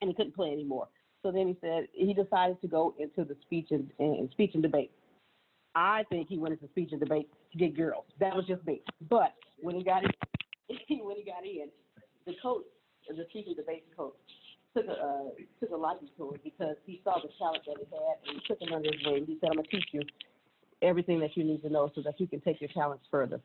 and 0.00 0.08
he 0.08 0.14
couldn't 0.14 0.34
play 0.34 0.50
anymore. 0.50 0.88
So 1.22 1.32
then 1.32 1.48
he 1.48 1.56
said 1.60 1.88
he 1.92 2.14
decided 2.14 2.60
to 2.60 2.68
go 2.68 2.94
into 2.98 3.24
the 3.24 3.36
speech 3.42 3.68
and, 3.70 3.90
and 3.98 4.30
speech 4.30 4.52
and 4.54 4.62
debate. 4.62 4.92
I 5.76 6.04
think 6.08 6.28
he 6.28 6.38
went 6.38 6.54
into 6.54 6.66
speech 6.68 6.88
and 6.92 7.00
debate 7.00 7.28
to 7.52 7.58
get 7.58 7.76
girls. 7.76 8.06
That 8.18 8.34
was 8.34 8.46
just 8.46 8.66
me. 8.66 8.80
But 9.10 9.34
when 9.60 9.76
he 9.76 9.84
got 9.84 10.02
in, 10.02 10.10
when 11.04 11.16
he 11.16 11.22
got 11.22 11.44
in, 11.44 11.68
the 12.26 12.32
coach, 12.42 12.64
the 13.08 13.24
speech 13.28 13.44
and 13.46 13.56
debate 13.56 13.84
coach, 13.94 14.14
took 14.74 14.86
a 14.86 14.92
uh, 14.92 15.28
took 15.60 15.70
a 15.70 15.76
liking 15.76 16.08
to 16.16 16.30
him 16.30 16.40
because 16.42 16.76
he 16.86 17.00
saw 17.04 17.20
the 17.22 17.28
talent 17.38 17.62
that 17.66 17.76
he 17.78 17.84
had 17.94 18.16
and 18.26 18.40
he 18.40 18.48
took 18.48 18.60
him 18.60 18.74
under 18.74 18.90
his 18.90 19.00
wing. 19.04 19.24
He 19.26 19.36
said, 19.38 19.50
"I'm 19.50 19.56
gonna 19.56 19.68
teach 19.68 19.84
you 19.92 20.00
everything 20.80 21.20
that 21.20 21.36
you 21.36 21.44
need 21.44 21.62
to 21.62 21.68
know 21.68 21.92
so 21.94 22.00
that 22.02 22.18
you 22.18 22.26
can 22.26 22.40
take 22.40 22.60
your 22.60 22.70
talents 22.70 23.04
further." 23.10 23.40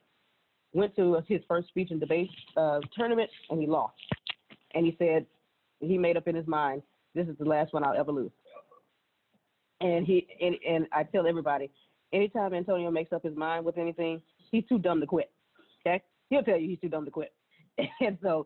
Went 0.74 0.96
to 0.96 1.22
his 1.28 1.42
first 1.50 1.68
speech 1.68 1.92
and 1.92 2.00
debate 2.00 2.30
uh, 2.56 2.80
tournament 2.98 3.30
and 3.50 3.60
he 3.60 3.68
lost. 3.68 3.96
And 4.74 4.86
he 4.86 4.96
said 4.98 5.26
he 5.82 5.98
made 5.98 6.16
up 6.16 6.30
in 6.30 6.36
his 6.36 6.48
mind, 6.48 6.82
"This 7.14 7.28
is 7.28 7.38
the 7.38 7.46
last 7.46 7.74
one 7.74 7.84
I'll 7.84 7.98
ever 7.98 8.14
lose." 8.14 8.32
And 9.82 10.06
he 10.06 10.28
and, 10.40 10.56
and 10.68 10.88
I 10.94 11.04
tell 11.04 11.28
everybody, 11.28 11.70
anytime 12.14 12.54
Antonio 12.54 12.92
makes 12.92 13.12
up 13.14 13.24
his 13.24 13.36
mind 13.36 13.66
with 13.66 13.78
anything, 13.78 14.22
he's 14.52 14.66
too 14.68 14.80
dumb 14.80 15.00
to 15.00 15.08
quit. 15.08 15.32
Okay, 15.86 16.02
he'll 16.30 16.44
tell 16.44 16.58
you 16.58 16.70
he's 16.70 16.80
too 16.80 16.90
dumb 16.90 17.06
to 17.06 17.12
quit, 17.12 17.34
and 18.02 18.18
so 18.22 18.46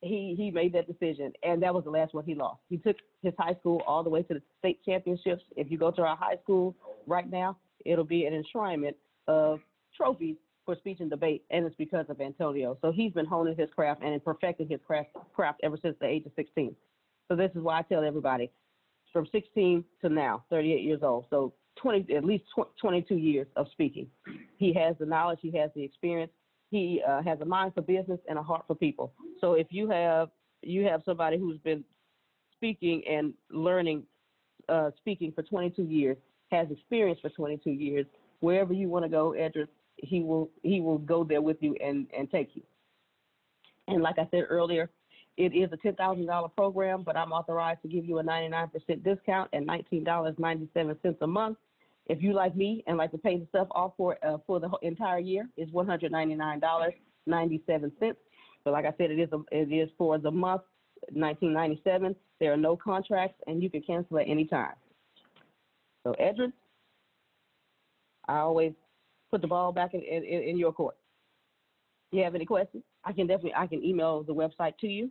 he 0.00 0.34
he 0.36 0.50
made 0.50 0.72
that 0.74 0.86
decision, 0.86 1.32
and 1.42 1.62
that 1.62 1.74
was 1.74 1.84
the 1.84 1.90
last 1.90 2.14
one 2.14 2.24
he 2.24 2.34
lost. 2.34 2.60
He 2.68 2.76
took 2.76 2.96
his 3.22 3.32
high 3.38 3.54
school 3.54 3.82
all 3.86 4.02
the 4.02 4.10
way 4.10 4.22
to 4.22 4.34
the 4.34 4.42
state 4.58 4.84
championships. 4.84 5.42
If 5.56 5.70
you 5.70 5.78
go 5.78 5.90
to 5.90 6.02
our 6.02 6.16
high 6.16 6.36
school 6.42 6.76
right 7.06 7.28
now, 7.28 7.56
it'll 7.84 8.04
be 8.04 8.26
an 8.26 8.40
enshrinement 8.40 8.94
of 9.28 9.60
trophies 9.96 10.36
for 10.64 10.76
speech 10.76 10.98
and 11.00 11.10
debate, 11.10 11.44
and 11.50 11.66
it's 11.66 11.76
because 11.76 12.06
of 12.08 12.20
Antonio. 12.20 12.78
So 12.82 12.92
he's 12.92 13.12
been 13.12 13.26
honing 13.26 13.56
his 13.56 13.68
craft 13.74 14.02
and 14.02 14.24
perfecting 14.24 14.68
his 14.68 14.80
craft, 14.86 15.10
craft 15.34 15.60
ever 15.62 15.76
since 15.82 15.96
the 16.00 16.06
age 16.06 16.24
of 16.26 16.32
16. 16.36 16.74
So 17.28 17.36
this 17.36 17.50
is 17.54 17.62
why 17.62 17.78
I 17.78 17.82
tell 17.82 18.04
everybody, 18.04 18.50
from 19.12 19.26
16 19.32 19.84
to 20.02 20.08
now, 20.08 20.44
38 20.50 20.82
years 20.82 21.00
old. 21.02 21.26
So 21.30 21.52
20, 21.76 22.14
at 22.14 22.24
least 22.24 22.44
22 22.80 23.16
years 23.16 23.46
of 23.56 23.66
speaking. 23.72 24.06
He 24.58 24.72
has 24.74 24.96
the 24.98 25.06
knowledge, 25.06 25.38
he 25.42 25.56
has 25.58 25.70
the 25.74 25.82
experience, 25.82 26.32
he 26.70 27.02
uh, 27.06 27.22
has 27.22 27.40
a 27.40 27.44
mind 27.44 27.74
for 27.74 27.82
business 27.82 28.20
and 28.28 28.38
a 28.38 28.42
heart 28.42 28.64
for 28.66 28.74
people. 28.74 29.12
So 29.40 29.54
if 29.54 29.66
you 29.70 29.90
have 29.90 30.30
you 30.62 30.84
have 30.84 31.02
somebody 31.04 31.38
who's 31.38 31.58
been 31.58 31.84
speaking 32.54 33.02
and 33.08 33.34
learning 33.50 34.04
uh, 34.68 34.90
speaking 34.96 35.32
for 35.32 35.42
22 35.42 35.82
years, 35.82 36.16
has 36.50 36.70
experience 36.70 37.18
for 37.20 37.30
22 37.30 37.70
years, 37.70 38.06
wherever 38.40 38.72
you 38.72 38.88
want 38.88 39.04
to 39.04 39.08
go, 39.08 39.34
Edris, 39.34 39.68
he 39.96 40.20
will 40.20 40.50
he 40.62 40.80
will 40.80 40.98
go 40.98 41.24
there 41.24 41.42
with 41.42 41.58
you 41.60 41.76
and 41.84 42.06
and 42.16 42.30
take 42.30 42.50
you. 42.54 42.62
And 43.88 44.02
like 44.02 44.18
I 44.18 44.28
said 44.30 44.44
earlier, 44.48 44.90
it 45.36 45.54
is 45.54 45.70
a 45.72 45.76
$10,000 45.76 46.54
program, 46.54 47.02
but 47.02 47.16
I'm 47.16 47.32
authorized 47.32 47.82
to 47.82 47.88
give 47.88 48.04
you 48.04 48.18
a 48.18 48.22
99% 48.22 48.70
discount 49.02 49.50
at 49.52 49.62
$19.97 49.62 51.16
a 51.20 51.26
month. 51.26 51.58
If 52.06 52.22
you 52.22 52.32
like 52.32 52.54
me 52.56 52.84
and 52.86 52.96
like 52.98 53.10
to 53.12 53.18
pay 53.18 53.38
the 53.38 53.46
stuff 53.48 53.68
off 53.70 53.92
for 53.96 54.18
uh, 54.26 54.38
for 54.46 54.60
the 54.60 54.68
entire 54.82 55.20
year, 55.20 55.48
it's 55.56 55.70
$199.97. 55.70 58.16
But 58.64 58.72
like 58.72 58.84
I 58.84 58.92
said, 58.98 59.12
it 59.12 59.20
is 59.20 59.30
a, 59.32 59.38
it 59.52 59.72
is 59.72 59.88
for 59.96 60.18
the 60.18 60.30
month 60.30 60.62
1997. 61.10 62.14
There 62.40 62.52
are 62.52 62.56
no 62.56 62.76
contracts, 62.76 63.40
and 63.46 63.62
you 63.62 63.70
can 63.70 63.82
cancel 63.82 64.18
at 64.18 64.28
any 64.28 64.44
time. 64.44 64.74
So, 66.04 66.12
Edris, 66.18 66.50
I 68.28 68.38
always 68.38 68.72
put 69.30 69.40
the 69.40 69.46
ball 69.46 69.70
back 69.72 69.94
in, 69.94 70.00
in, 70.00 70.24
in 70.24 70.58
your 70.58 70.72
court. 70.72 70.96
You 72.12 72.22
have 72.22 72.34
any 72.34 72.44
questions? 72.44 72.84
I 73.04 73.12
can 73.12 73.26
definitely 73.26 73.54
I 73.56 73.66
can 73.66 73.82
email 73.82 74.22
the 74.22 74.34
website 74.34 74.76
to 74.80 74.86
you, 74.86 75.10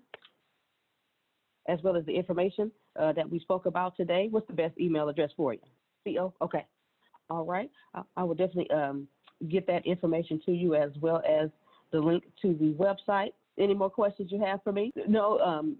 as 1.67 1.79
well 1.83 1.97
as 1.97 2.05
the 2.05 2.13
information 2.13 2.71
uh, 2.99 3.11
that 3.13 3.29
we 3.29 3.39
spoke 3.39 3.65
about 3.65 3.97
today. 3.97 4.27
What's 4.29 4.47
the 4.47 4.53
best 4.53 4.79
email 4.79 5.09
address 5.09 5.31
for 5.35 5.53
you? 5.53 5.59
Co. 6.05 6.33
Okay. 6.41 6.65
All 7.29 7.43
right. 7.43 7.71
I, 7.95 8.03
I 8.17 8.23
will 8.23 8.35
definitely 8.35 8.69
um, 8.69 9.07
get 9.49 9.65
that 9.67 9.85
information 9.85 10.39
to 10.45 10.51
you 10.51 10.75
as 10.75 10.91
well 11.01 11.23
as 11.27 11.49
the 11.91 11.99
link 11.99 12.23
to 12.43 12.53
the 12.53 12.73
website. 12.73 13.33
Any 13.57 13.73
more 13.73 13.89
questions 13.89 14.31
you 14.31 14.39
have 14.43 14.61
for 14.63 14.71
me? 14.71 14.91
No. 15.07 15.39
Um, 15.39 15.77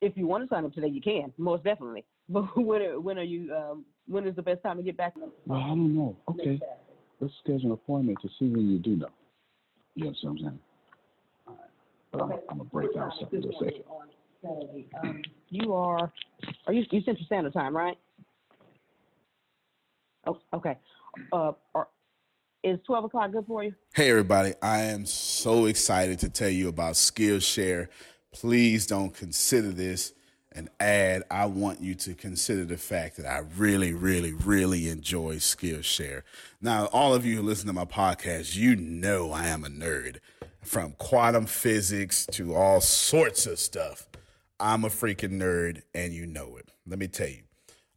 if 0.00 0.16
you 0.16 0.26
want 0.26 0.44
to 0.44 0.48
sign 0.52 0.64
up 0.64 0.72
today, 0.74 0.88
you 0.88 1.00
can 1.00 1.32
most 1.38 1.64
definitely. 1.64 2.04
But 2.28 2.56
when 2.56 2.82
are, 2.82 2.98
when 2.98 3.18
are 3.18 3.22
you? 3.22 3.54
Um, 3.54 3.84
when 4.08 4.26
is 4.26 4.34
the 4.34 4.42
best 4.42 4.60
time 4.64 4.78
to 4.78 4.82
get 4.82 4.96
back? 4.96 5.14
Well, 5.46 5.60
I 5.60 5.68
don't 5.68 5.94
know. 5.94 6.16
Okay, 6.28 6.58
let's 7.20 7.32
schedule 7.38 7.66
an 7.66 7.72
appointment 7.72 8.18
to 8.22 8.28
see 8.36 8.48
when 8.48 8.68
you 8.68 8.80
do 8.80 8.96
know. 8.96 9.10
You 9.96 10.04
know 10.04 10.10
what 10.10 10.30
I'm 10.30 10.38
saying? 10.38 10.58
All 11.46 11.54
right. 11.54 11.70
But 12.12 12.22
I'm, 12.22 12.32
I'm 12.50 12.58
gonna 12.58 12.64
break 12.64 12.94
down 12.94 13.12
something 13.18 13.42
in 13.42 13.48
a 13.48 13.52
second. 13.58 13.82
Um, 15.02 15.22
you 15.48 15.72
are, 15.72 16.12
are 16.66 16.72
you, 16.72 16.84
you 16.90 17.00
Central 17.00 17.24
Standard 17.24 17.54
Time, 17.54 17.74
right? 17.74 17.96
Oh, 20.26 20.38
okay. 20.52 20.76
Uh, 21.32 21.52
are, 21.74 21.88
is 22.62 22.78
12 22.86 23.06
o'clock 23.06 23.32
good 23.32 23.46
for 23.46 23.64
you? 23.64 23.74
Hey, 23.94 24.10
everybody. 24.10 24.52
I 24.60 24.82
am 24.82 25.06
so 25.06 25.64
excited 25.64 26.18
to 26.20 26.28
tell 26.28 26.50
you 26.50 26.68
about 26.68 26.94
Skillshare. 26.94 27.88
Please 28.32 28.86
don't 28.86 29.14
consider 29.14 29.70
this 29.70 30.12
an 30.56 30.70
ad. 30.80 31.22
I 31.30 31.46
want 31.46 31.80
you 31.80 31.94
to 31.96 32.14
consider 32.14 32.64
the 32.64 32.78
fact 32.78 33.18
that 33.18 33.26
I 33.26 33.42
really, 33.56 33.92
really, 33.92 34.32
really 34.32 34.88
enjoy 34.88 35.36
Skillshare. 35.36 36.22
Now, 36.60 36.86
all 36.86 37.14
of 37.14 37.26
you 37.26 37.36
who 37.36 37.42
listen 37.42 37.66
to 37.66 37.72
my 37.72 37.84
podcast, 37.84 38.56
you 38.56 38.74
know 38.74 39.32
I 39.32 39.46
am 39.48 39.64
a 39.64 39.68
nerd 39.68 40.16
from 40.62 40.92
quantum 40.92 41.46
physics 41.46 42.26
to 42.32 42.54
all 42.54 42.80
sorts 42.80 43.46
of 43.46 43.58
stuff. 43.58 44.08
I'm 44.58 44.84
a 44.84 44.88
freaking 44.88 45.32
nerd, 45.32 45.82
and 45.94 46.14
you 46.14 46.26
know 46.26 46.56
it. 46.56 46.70
Let 46.86 46.98
me 46.98 47.08
tell 47.08 47.28
you, 47.28 47.42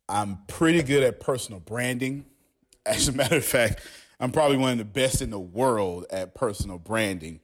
I'm 0.10 0.39
pretty 0.48 0.84
good 0.84 1.04
at 1.04 1.22
personal 1.22 1.62
branding. 1.62 2.26
As 2.86 3.08
a 3.08 3.13
matter 3.13 3.38
of 3.38 3.45
fact, 3.45 3.82
I'm 4.19 4.32
probably 4.32 4.58
one 4.58 4.74
of 4.74 4.78
the 4.78 4.86
best 4.86 5.22
in 5.22 5.30
the 5.30 5.39
world 5.39 6.06
at 6.12 6.36
personal 6.36 6.78
branding. 6.78 7.39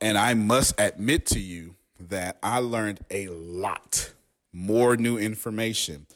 And 0.00 0.18
I 0.18 0.34
must 0.34 0.74
admit 0.78 1.26
to 1.26 1.38
you 1.38 1.76
that 2.00 2.38
I 2.42 2.58
learned 2.58 3.00
a 3.10 3.28
lot 3.28 4.12
more 4.58 4.96
new 4.96 5.16
information 5.16 6.06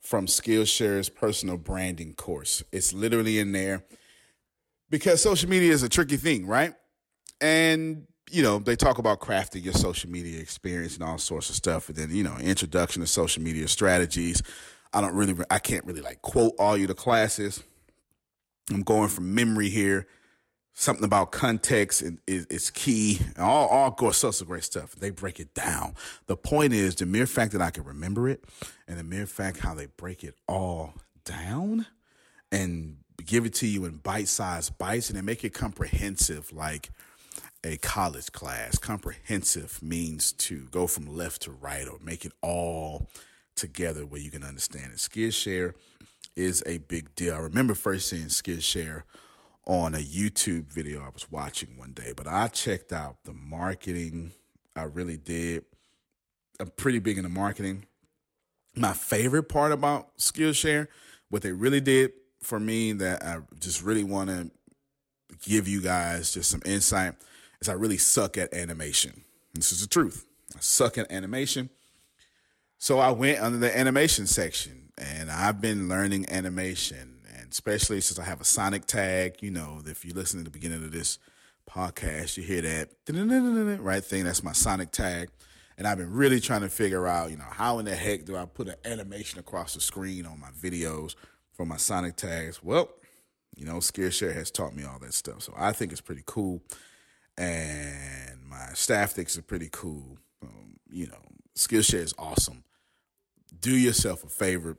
from 0.00 0.26
Skillshare's 0.26 1.08
personal 1.08 1.56
branding 1.56 2.14
course. 2.14 2.62
It's 2.72 2.92
literally 2.92 3.38
in 3.38 3.52
there 3.52 3.84
because 4.90 5.22
social 5.22 5.48
media 5.48 5.72
is 5.72 5.82
a 5.82 5.88
tricky 5.88 6.16
thing, 6.16 6.46
right? 6.46 6.74
And 7.40 8.06
you 8.30 8.42
know, 8.42 8.58
they 8.58 8.74
talk 8.74 8.98
about 8.98 9.20
crafting 9.20 9.64
your 9.64 9.74
social 9.74 10.10
media 10.10 10.40
experience 10.40 10.94
and 10.94 11.04
all 11.04 11.18
sorts 11.18 11.50
of 11.50 11.56
stuff. 11.56 11.88
And 11.88 11.96
then, 11.96 12.10
you 12.10 12.24
know, 12.24 12.36
introduction 12.38 13.00
to 13.02 13.06
social 13.06 13.42
media 13.42 13.68
strategies. 13.68 14.42
I 14.92 15.00
don't 15.00 15.14
really, 15.14 15.36
I 15.50 15.58
can't 15.58 15.84
really 15.84 16.00
like 16.00 16.22
quote 16.22 16.52
all 16.58 16.76
you 16.76 16.86
the 16.86 16.94
classes. 16.94 17.62
I'm 18.70 18.82
going 18.82 19.08
from 19.08 19.34
memory 19.34 19.68
here. 19.68 20.06
Something 20.76 21.04
about 21.04 21.30
context 21.30 22.02
is, 22.26 22.46
is 22.46 22.70
key. 22.70 23.20
All, 23.38 23.68
all 23.68 24.12
sorts 24.12 24.40
of 24.40 24.48
great 24.48 24.64
stuff. 24.64 24.92
They 24.96 25.10
break 25.10 25.38
it 25.38 25.54
down. 25.54 25.94
The 26.26 26.36
point 26.36 26.72
is 26.72 26.96
the 26.96 27.06
mere 27.06 27.26
fact 27.26 27.52
that 27.52 27.62
I 27.62 27.70
can 27.70 27.84
remember 27.84 28.28
it 28.28 28.44
and 28.88 28.98
the 28.98 29.04
mere 29.04 29.26
fact 29.26 29.60
how 29.60 29.74
they 29.74 29.86
break 29.86 30.24
it 30.24 30.34
all 30.48 30.94
down 31.24 31.86
and 32.50 32.96
give 33.24 33.46
it 33.46 33.54
to 33.54 33.66
you 33.68 33.84
in 33.84 33.98
bite-sized 33.98 34.76
bites 34.76 35.08
and 35.08 35.16
they 35.16 35.22
make 35.22 35.44
it 35.44 35.54
comprehensive 35.54 36.52
like 36.52 36.90
a 37.64 37.76
college 37.76 38.32
class. 38.32 38.76
Comprehensive 38.76 39.80
means 39.82 40.32
to 40.32 40.66
go 40.72 40.86
from 40.86 41.06
left 41.06 41.42
to 41.42 41.52
right 41.52 41.86
or 41.86 41.98
make 42.02 42.24
it 42.24 42.32
all 42.42 43.08
together 43.54 44.04
where 44.04 44.20
you 44.20 44.30
can 44.30 44.42
understand 44.42 44.92
it. 44.92 44.98
Skillshare 44.98 45.74
is 46.36 46.62
a 46.66 46.78
big 46.78 47.14
deal. 47.14 47.34
I 47.34 47.38
remember 47.38 47.74
first 47.74 48.08
seeing 48.08 48.26
Skillshare 48.26 49.04
on 49.66 49.94
a 49.94 49.98
YouTube 49.98 50.72
video 50.72 51.00
I 51.00 51.08
was 51.08 51.30
watching 51.30 51.76
one 51.76 51.92
day, 51.92 52.12
but 52.14 52.26
I 52.26 52.48
checked 52.48 52.92
out 52.92 53.16
the 53.24 53.32
marketing. 53.32 54.32
I 54.76 54.82
really 54.84 55.16
did. 55.16 55.64
I'm 56.60 56.70
pretty 56.70 56.98
big 56.98 57.16
into 57.16 57.30
marketing. 57.30 57.86
My 58.76 58.92
favorite 58.92 59.44
part 59.44 59.72
about 59.72 60.16
Skillshare, 60.18 60.88
what 61.30 61.42
they 61.42 61.52
really 61.52 61.80
did 61.80 62.12
for 62.42 62.60
me 62.60 62.92
that 62.92 63.24
I 63.24 63.38
just 63.58 63.82
really 63.82 64.04
want 64.04 64.30
to 64.30 64.50
give 65.48 65.66
you 65.66 65.80
guys 65.80 66.32
just 66.32 66.50
some 66.50 66.62
insight 66.64 67.14
is 67.60 67.68
I 67.68 67.72
really 67.72 67.98
suck 67.98 68.36
at 68.36 68.52
animation. 68.52 69.24
This 69.54 69.72
is 69.72 69.80
the 69.80 69.86
truth. 69.86 70.26
I 70.54 70.60
suck 70.60 70.98
at 70.98 71.10
animation. 71.10 71.70
So 72.78 72.98
I 72.98 73.12
went 73.12 73.40
under 73.40 73.58
the 73.58 73.76
animation 73.76 74.26
section 74.26 74.90
and 74.98 75.30
I've 75.30 75.60
been 75.60 75.88
learning 75.88 76.30
animation 76.30 77.13
and 77.44 77.52
especially 77.52 78.00
since 78.00 78.18
I 78.18 78.24
have 78.24 78.40
a 78.40 78.44
sonic 78.44 78.86
tag, 78.86 79.36
you 79.42 79.50
know, 79.50 79.82
if 79.84 80.02
you 80.02 80.14
listen 80.14 80.40
to 80.40 80.44
the 80.44 80.50
beginning 80.50 80.82
of 80.82 80.92
this 80.92 81.18
podcast, 81.68 82.38
you 82.38 82.42
hear 82.42 82.62
that 82.62 82.88
right 83.82 84.02
thing. 84.02 84.24
That's 84.24 84.42
my 84.42 84.52
sonic 84.52 84.90
tag. 84.92 85.28
And 85.76 85.86
I've 85.86 85.98
been 85.98 86.10
really 86.10 86.40
trying 86.40 86.62
to 86.62 86.70
figure 86.70 87.06
out, 87.06 87.30
you 87.30 87.36
know, 87.36 87.44
how 87.50 87.80
in 87.80 87.84
the 87.84 87.94
heck 87.94 88.24
do 88.24 88.34
I 88.34 88.46
put 88.46 88.68
an 88.68 88.76
animation 88.86 89.40
across 89.40 89.74
the 89.74 89.82
screen 89.82 90.24
on 90.24 90.40
my 90.40 90.50
videos 90.52 91.16
for 91.52 91.66
my 91.66 91.76
sonic 91.76 92.16
tags? 92.16 92.62
Well, 92.62 92.88
you 93.54 93.66
know, 93.66 93.74
Skillshare 93.74 94.34
has 94.34 94.50
taught 94.50 94.74
me 94.74 94.84
all 94.84 94.98
that 95.00 95.12
stuff. 95.12 95.42
So 95.42 95.52
I 95.54 95.72
think 95.72 95.92
it's 95.92 96.00
pretty 96.00 96.22
cool 96.24 96.62
and 97.36 98.42
my 98.48 98.70
staff 98.72 99.12
thinks 99.12 99.36
it's 99.36 99.46
pretty 99.46 99.68
cool. 99.70 100.16
Um, 100.42 100.76
you 100.88 101.08
know, 101.08 101.20
Skillshare 101.54 102.00
is 102.04 102.14
awesome. 102.18 102.64
Do 103.60 103.76
yourself 103.76 104.24
a 104.24 104.28
favor. 104.28 104.78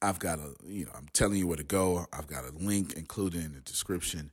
I've 0.00 0.18
got 0.18 0.38
a, 0.38 0.54
you 0.66 0.84
know, 0.86 0.92
I'm 0.96 1.08
telling 1.12 1.36
you 1.36 1.46
where 1.46 1.56
to 1.56 1.62
go. 1.62 2.06
I've 2.12 2.26
got 2.26 2.44
a 2.44 2.50
link 2.50 2.94
included 2.94 3.44
in 3.44 3.52
the 3.52 3.60
description. 3.60 4.32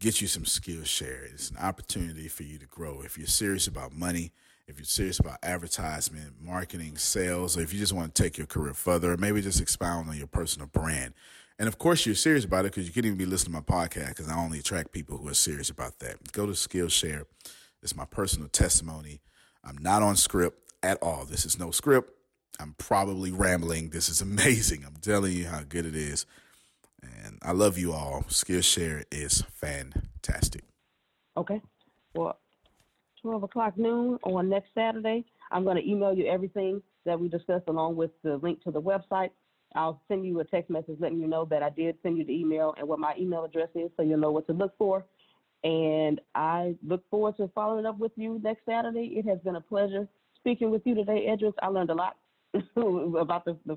Get 0.00 0.20
you 0.20 0.26
some 0.26 0.44
Skillshare. 0.44 1.32
It's 1.32 1.50
an 1.50 1.56
opportunity 1.56 2.28
for 2.28 2.42
you 2.42 2.58
to 2.58 2.66
grow. 2.66 3.02
If 3.02 3.16
you're 3.16 3.26
serious 3.26 3.66
about 3.66 3.92
money, 3.92 4.32
if 4.66 4.78
you're 4.78 4.84
serious 4.84 5.18
about 5.18 5.38
advertisement, 5.42 6.34
marketing, 6.40 6.96
sales, 6.96 7.56
or 7.56 7.60
if 7.62 7.72
you 7.72 7.78
just 7.78 7.92
want 7.92 8.14
to 8.14 8.22
take 8.22 8.38
your 8.38 8.46
career 8.46 8.74
further, 8.74 9.16
maybe 9.16 9.42
just 9.42 9.60
expound 9.60 10.08
on 10.08 10.16
your 10.16 10.26
personal 10.26 10.68
brand. 10.68 11.14
And 11.58 11.68
of 11.68 11.78
course, 11.78 12.06
you're 12.06 12.14
serious 12.14 12.44
about 12.44 12.64
it 12.64 12.72
because 12.72 12.86
you 12.86 12.92
couldn't 12.92 13.08
even 13.08 13.18
be 13.18 13.26
listening 13.26 13.60
to 13.60 13.64
my 13.68 13.86
podcast 13.86 14.08
because 14.08 14.28
I 14.28 14.36
only 14.36 14.58
attract 14.58 14.92
people 14.92 15.18
who 15.18 15.28
are 15.28 15.34
serious 15.34 15.70
about 15.70 16.00
that. 16.00 16.32
Go 16.32 16.46
to 16.46 16.52
Skillshare. 16.52 17.24
It's 17.82 17.94
my 17.94 18.06
personal 18.06 18.48
testimony. 18.48 19.20
I'm 19.62 19.78
not 19.78 20.02
on 20.02 20.16
script 20.16 20.58
at 20.82 20.98
all. 21.02 21.24
This 21.24 21.44
is 21.44 21.58
no 21.58 21.70
script. 21.70 22.10
I'm 22.60 22.74
probably 22.78 23.30
rambling. 23.30 23.90
This 23.90 24.08
is 24.08 24.20
amazing. 24.30 24.84
I'm 24.86 24.96
telling 25.00 25.32
you 25.32 25.46
how 25.46 25.62
good 25.68 25.86
it 25.86 25.96
is. 25.96 26.26
And 27.02 27.38
I 27.42 27.52
love 27.52 27.78
you 27.78 27.92
all. 27.92 28.24
Skillshare 28.28 29.04
is 29.12 29.42
fantastic. 29.52 30.62
Okay. 31.36 31.60
Well, 32.14 32.38
12 33.22 33.42
o'clock 33.42 33.76
noon 33.76 34.18
on 34.22 34.48
next 34.48 34.68
Saturday, 34.74 35.24
I'm 35.50 35.64
going 35.64 35.76
to 35.76 35.88
email 35.88 36.14
you 36.14 36.26
everything 36.26 36.82
that 37.04 37.18
we 37.18 37.28
discussed 37.28 37.68
along 37.68 37.96
with 37.96 38.10
the 38.22 38.36
link 38.36 38.62
to 38.64 38.70
the 38.70 38.80
website. 38.80 39.30
I'll 39.74 40.00
send 40.08 40.24
you 40.24 40.38
a 40.40 40.44
text 40.44 40.70
message 40.70 40.96
letting 41.00 41.20
you 41.20 41.26
know 41.26 41.44
that 41.46 41.62
I 41.62 41.70
did 41.70 41.96
send 42.02 42.16
you 42.16 42.24
the 42.24 42.32
email 42.32 42.74
and 42.78 42.86
what 42.86 43.00
my 43.00 43.14
email 43.18 43.44
address 43.44 43.68
is 43.74 43.90
so 43.96 44.02
you'll 44.02 44.20
know 44.20 44.30
what 44.30 44.46
to 44.46 44.52
look 44.52 44.72
for. 44.78 45.04
And 45.64 46.20
I 46.34 46.76
look 46.86 47.02
forward 47.10 47.36
to 47.38 47.50
following 47.54 47.86
up 47.86 47.98
with 47.98 48.12
you 48.16 48.40
next 48.42 48.64
Saturday. 48.66 49.14
It 49.16 49.26
has 49.26 49.38
been 49.40 49.56
a 49.56 49.60
pleasure 49.60 50.06
speaking 50.36 50.70
with 50.70 50.82
you 50.84 50.94
today, 50.94 51.26
Edris. 51.28 51.54
I 51.62 51.68
learned 51.68 51.90
a 51.90 51.94
lot 51.94 52.16
about 52.76 53.44
the, 53.44 53.56
the 53.66 53.74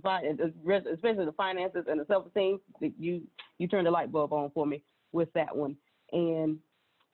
especially 0.93 1.25
the 1.25 1.33
finances 1.35 1.85
and 1.89 1.99
the 1.99 2.05
self-esteem. 2.05 2.59
That 2.81 2.93
you 2.99 3.21
you 3.57 3.67
turned 3.67 3.87
the 3.87 3.91
light 3.91 4.11
bulb 4.11 4.33
on 4.33 4.51
for 4.53 4.65
me 4.65 4.83
with 5.11 5.31
that 5.33 5.55
one. 5.55 5.75
And 6.11 6.57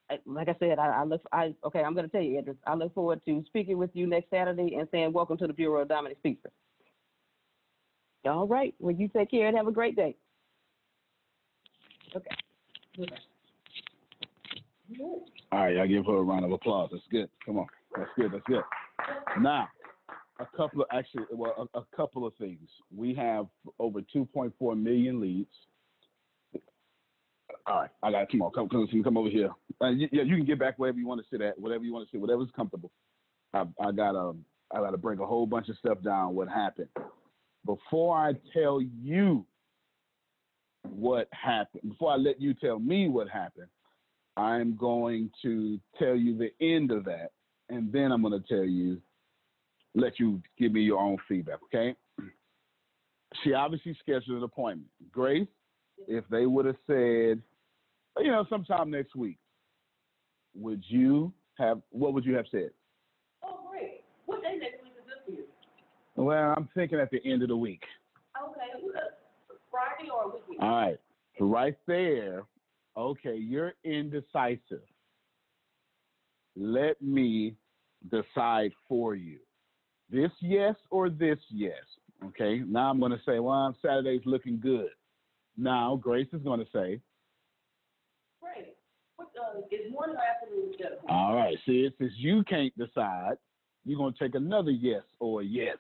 I, 0.10 0.19
like 0.26 0.49
I 0.49 0.56
said, 0.60 0.80
I, 0.80 0.88
I 0.88 1.04
look. 1.04 1.21
I 1.32 1.56
okay. 1.65 1.82
I'm 1.82 1.93
going 1.93 2.06
to 2.06 2.12
tell 2.12 2.21
you, 2.21 2.39
Edris. 2.39 2.58
I 2.67 2.76
look 2.76 2.93
forward 2.93 3.21
to 3.26 3.43
speaking 3.47 3.78
with 3.78 3.91
you 3.93 4.08
next 4.08 4.30
Saturday 4.30 4.76
and 4.76 4.88
saying 4.91 5.13
welcome 5.13 5.38
to 5.38 5.47
the 5.47 5.54
Bureau 5.54 5.82
of 5.82 5.88
Dominant 5.88 6.19
Speakers. 6.19 6.52
All 8.26 8.47
right. 8.47 8.73
Well, 8.80 8.95
you 8.95 9.08
take 9.08 9.32
care 9.32 9.47
and 9.47 9.58
have 9.58 9.67
a 9.67 9.71
great 9.71 9.95
day. 9.95 10.15
Okay. 12.15 12.36
All 15.52 15.60
right, 15.60 15.80
I 15.80 15.88
give 15.88 16.06
her 16.06 16.17
a 16.17 16.21
round 16.21 16.45
of 16.45 16.52
applause. 16.52 16.89
That's 16.91 17.04
good. 17.12 17.30
Come 17.45 17.60
on, 17.60 17.67
that's 17.95 18.10
good. 18.15 18.32
That's 18.32 18.43
good. 18.47 18.63
Now, 19.41 19.67
a 20.43 20.58
couple 20.58 20.82
of 20.82 20.88
actually, 20.91 21.25
well, 21.32 21.69
a, 21.73 21.79
a 21.79 21.86
couple 21.95 22.25
of 22.25 22.34
things. 22.36 22.69
We 22.95 23.13
have 23.15 23.47
over 23.79 24.01
2.4 24.01 24.82
million 24.82 25.19
leads. 25.19 25.51
All 27.65 27.82
right, 27.82 27.91
I 28.01 28.12
got 28.12 28.29
come 28.29 28.41
on, 28.41 28.51
come 28.51 28.69
come 28.69 28.88
come 29.03 29.17
over 29.17 29.29
here. 29.29 29.49
Uh, 29.82 29.91
y- 29.91 30.10
yeah, 30.12 30.23
you 30.23 30.36
can 30.36 30.45
get 30.45 30.60
back 30.60 30.77
wherever 30.77 30.97
you 30.97 31.08
want 31.08 31.21
to 31.21 31.27
sit 31.29 31.41
at, 31.41 31.58
whatever 31.60 31.84
you 31.84 31.93
want 31.93 32.08
to 32.08 32.12
sit, 32.12 32.21
whatever's 32.21 32.49
comfortable. 32.56 32.91
I, 33.53 33.65
I 33.79 33.91
got 33.91 34.13
to, 34.13 34.36
I 34.71 34.77
got 34.79 34.91
to 34.91 34.97
bring 34.97 35.19
a 35.19 35.25
whole 35.25 35.45
bunch 35.45 35.69
of 35.69 35.77
stuff 35.77 36.01
down. 36.03 36.36
What 36.36 36.49
happened? 36.49 36.89
Before 37.65 38.17
I 38.17 38.34
tell 38.53 38.82
you 38.82 39.45
what 40.84 41.29
happened, 41.32 41.89
before 41.91 42.12
I 42.12 42.15
let 42.17 42.41
you 42.41 42.53
tell 42.53 42.79
me 42.79 43.08
what 43.08 43.29
happened, 43.29 43.69
I'm 44.36 44.75
going 44.75 45.32
to 45.43 45.79
tell 45.99 46.15
you 46.15 46.38
the 46.38 46.51
end 46.65 46.91
of 46.91 47.06
that, 47.06 47.32
and 47.69 47.91
then 47.91 48.12
I'm 48.12 48.21
going 48.21 48.41
to 48.41 48.47
tell 48.47 48.65
you, 48.65 49.01
let 49.95 50.19
you 50.19 50.41
give 50.58 50.71
me 50.71 50.82
your 50.82 50.99
own 50.99 51.17
feedback, 51.27 51.60
okay? 51.65 51.95
She 53.43 53.53
obviously 53.53 53.95
scheduled 53.99 54.38
an 54.38 54.43
appointment. 54.43 54.89
Grace, 55.12 55.47
if 56.08 56.23
they 56.29 56.45
would 56.45 56.65
have 56.65 56.77
said, 56.88 57.41
you 58.19 58.32
know, 58.32 58.45
sometime 58.49 58.91
next 58.91 59.15
week, 59.15 59.38
would 60.56 60.84
you 60.88 61.34
have, 61.58 61.82
what 61.89 62.13
would 62.13 62.25
you 62.25 62.36
have 62.36 62.45
said? 62.51 62.69
Oh, 63.43 63.60
great. 63.69 64.03
What 64.25 64.41
day 64.41 64.58
next 64.60 64.84
week 64.84 64.93
is 64.99 65.06
this 65.06 65.15
for 65.25 65.32
you? 65.32 65.45
Well, 66.15 66.53
I'm 66.56 66.69
thinking 66.75 66.99
at 66.99 67.10
the 67.10 67.21
end 67.25 67.41
of 67.41 67.49
the 67.49 67.58
week. 67.58 67.82
Okay. 68.38 68.89
Friday 69.71 70.10
or 70.12 70.39
weekend? 70.47 70.69
All 70.69 70.75
right. 70.75 70.99
So 71.39 71.45
right 71.45 71.75
there, 71.88 72.43
okay, 72.95 73.36
you're 73.36 73.73
indecisive. 73.84 74.84
Let 76.56 77.01
me 77.01 77.56
decide 78.12 78.71
for 78.88 79.15
you. 79.15 79.39
This 80.10 80.32
yes 80.42 80.76
or 80.89 81.10
this 81.10 81.39
yes. 81.50 81.74
Okay. 82.26 82.62
Now 82.68 82.89
I'm 82.89 83.00
going 83.00 83.12
to 83.12 83.22
say, 83.26 83.39
well, 83.39 83.76
Saturday's 83.82 84.22
looking 84.26 84.60
good. 84.60 84.89
Now 85.58 85.96
Grace 86.02 86.28
is 86.34 86.42
going 86.42 86.60
to 86.60 86.68
say, 86.74 87.00
Great. 88.42 88.76
What, 89.16 89.30
uh, 89.39 89.60
is 89.72 89.92
morning 89.92 90.16
or 90.16 90.22
afternoon 90.22 90.74
better? 90.78 90.96
all 91.08 91.36
right, 91.36 91.58
see, 91.66 91.89
since 91.98 92.12
you 92.18 92.44
can't 92.44 92.76
decide, 92.78 93.36
you're 93.86 93.98
going 93.98 94.13
to 94.13 94.20
take 94.20 94.36
another 94.36 94.72
yes 94.72 95.04
or 95.20 95.42
yes. 95.42 95.78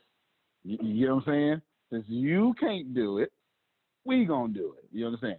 You, 0.63 0.77
you 0.81 1.07
know 1.07 1.15
what 1.15 1.27
I'm 1.27 1.33
saying? 1.33 1.61
Since 1.91 2.05
you 2.07 2.53
can't 2.59 2.93
do 2.93 3.17
it, 3.19 3.31
we 4.05 4.25
going 4.25 4.53
to 4.53 4.59
do 4.59 4.75
it. 4.77 4.85
You 4.91 5.05
understand? 5.05 5.37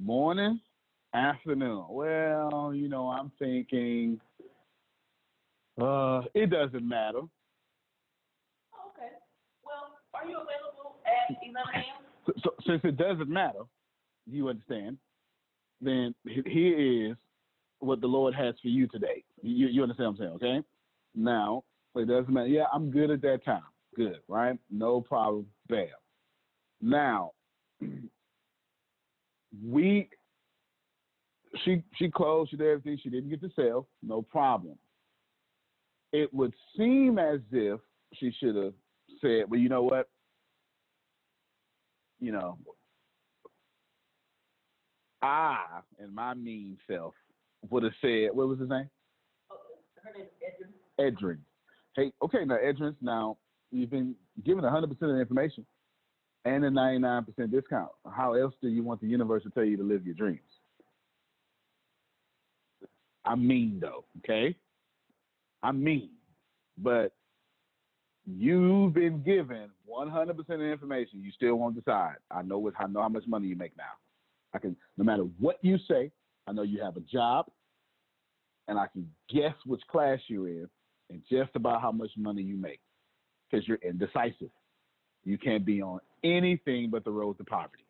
Morning, 0.00 0.60
afternoon. 1.14 1.84
Well, 1.88 2.72
you 2.74 2.88
know, 2.88 3.08
I'm 3.08 3.30
thinking, 3.38 4.20
uh, 5.80 6.22
it 6.34 6.50
doesn't 6.50 6.86
matter. 6.86 7.20
Are 10.24 10.28
you 10.30 10.36
available 10.36 10.96
at 11.06 11.36
11 11.42 11.74
a.m.? 11.74 11.84
So, 12.26 12.32
so 12.42 12.50
since 12.66 12.80
it 12.84 12.96
doesn't 12.96 13.28
matter, 13.28 13.60
you 14.26 14.48
understand, 14.48 14.96
then 15.80 16.14
he- 16.26 16.42
here 16.50 17.10
is 17.10 17.16
what 17.80 18.00
the 18.00 18.06
Lord 18.06 18.34
has 18.34 18.54
for 18.62 18.68
you 18.68 18.86
today. 18.88 19.22
You, 19.42 19.66
you 19.66 19.82
understand 19.82 20.16
what 20.18 20.26
I'm 20.26 20.38
saying, 20.40 20.54
okay? 20.56 20.66
Now, 21.14 21.64
it 21.94 22.08
doesn't 22.08 22.32
matter. 22.32 22.46
Yeah, 22.48 22.64
I'm 22.72 22.90
good 22.90 23.10
at 23.10 23.20
that 23.22 23.44
time. 23.44 23.62
Good, 23.96 24.20
right? 24.26 24.58
No 24.70 25.00
problem. 25.02 25.46
Bam. 25.68 25.88
Now, 26.80 27.32
we, 29.64 30.08
she 31.64 31.82
she 31.96 32.10
closed, 32.10 32.50
she 32.50 32.56
did 32.56 32.66
everything. 32.66 32.98
She 33.02 33.10
didn't 33.10 33.30
get 33.30 33.40
the 33.40 33.50
sale. 33.54 33.86
No 34.02 34.22
problem. 34.22 34.76
It 36.12 36.32
would 36.32 36.54
seem 36.76 37.18
as 37.18 37.40
if 37.52 37.78
she 38.14 38.32
should 38.40 38.56
have 38.56 38.72
said, 39.20 39.44
well, 39.48 39.60
you 39.60 39.68
know 39.68 39.82
what? 39.82 40.08
You 42.20 42.32
know, 42.32 42.58
I 45.22 45.80
and 45.98 46.14
my 46.14 46.34
mean 46.34 46.76
self 46.90 47.14
would 47.70 47.82
have 47.82 47.92
said, 48.00 48.28
what 48.32 48.48
was 48.48 48.58
his 48.58 48.68
name? 48.68 48.90
Oh, 49.50 49.56
her 50.02 50.12
name 50.18 50.26
is 50.26 50.54
Edrin. 51.00 51.14
Edrin. 51.16 51.38
Hey, 51.96 52.12
okay, 52.22 52.44
now 52.44 52.56
Edrin, 52.56 52.94
now 53.00 53.38
you've 53.70 53.90
been 53.90 54.14
given 54.44 54.64
100% 54.64 54.90
of 54.90 54.98
the 54.98 55.20
information 55.20 55.64
and 56.44 56.64
a 56.64 56.70
99% 56.70 57.50
discount. 57.50 57.90
How 58.14 58.34
else 58.34 58.54
do 58.60 58.68
you 58.68 58.82
want 58.82 59.00
the 59.00 59.06
universe 59.06 59.42
to 59.44 59.50
tell 59.50 59.64
you 59.64 59.76
to 59.76 59.82
live 59.82 60.04
your 60.04 60.14
dreams? 60.14 60.40
I'm 63.24 63.46
mean 63.46 63.78
though, 63.80 64.04
okay? 64.18 64.54
I'm 65.62 65.82
mean, 65.82 66.10
but 66.76 67.14
you've 68.26 68.94
been 68.94 69.22
given 69.22 69.70
100% 69.88 70.30
of 70.38 70.46
the 70.46 70.64
information. 70.64 71.22
You 71.22 71.30
still 71.32 71.56
won't 71.56 71.76
decide. 71.76 72.16
I 72.30 72.42
know 72.42 72.58
what 72.58 72.74
I 72.78 72.86
know 72.86 73.02
how 73.02 73.08
much 73.08 73.26
money 73.26 73.48
you 73.48 73.56
make 73.56 73.76
now. 73.76 73.84
I 74.52 74.58
can, 74.58 74.76
no 74.96 75.04
matter 75.04 75.24
what 75.38 75.58
you 75.62 75.78
say, 75.88 76.10
I 76.46 76.52
know 76.52 76.62
you 76.62 76.82
have 76.82 76.96
a 76.96 77.00
job, 77.00 77.46
and 78.68 78.78
I 78.78 78.86
can 78.86 79.10
guess 79.28 79.54
which 79.66 79.82
class 79.90 80.18
you're 80.28 80.48
in, 80.48 80.68
and 81.10 81.22
just 81.30 81.50
about 81.54 81.82
how 81.82 81.92
much 81.92 82.10
money 82.16 82.42
you 82.42 82.56
make, 82.56 82.80
because 83.50 83.66
you're 83.66 83.78
indecisive. 83.82 84.50
You 85.24 85.38
can't 85.38 85.64
be 85.64 85.82
on 85.82 86.00
anything 86.22 86.90
but 86.90 87.04
the 87.04 87.10
road 87.10 87.38
to 87.38 87.44
poverty, 87.44 87.86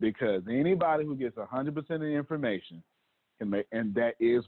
because 0.00 0.42
anybody 0.50 1.04
who 1.04 1.16
gets 1.16 1.36
100% 1.36 1.76
of 1.76 2.00
the 2.00 2.06
information 2.06 2.82
can 3.38 3.50
make, 3.50 3.66
and 3.72 3.94
that 3.94 4.14
is 4.20 4.44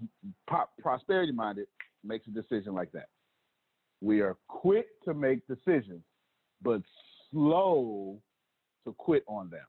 po- 0.49 0.69
prosperity 0.81 1.33
minded, 1.33 1.67
makes 2.05 2.27
a 2.29 2.31
decision 2.31 2.75
like 2.75 2.93
that. 2.93 3.09
We 4.01 4.21
are 4.21 4.37
quick 4.49 4.87
to 5.05 5.15
make 5.15 5.47
decisions, 5.47 6.03
but 6.63 6.83
slow 7.31 8.19
to 8.85 8.93
quit 8.93 9.25
on 9.27 9.51
them. 9.51 9.67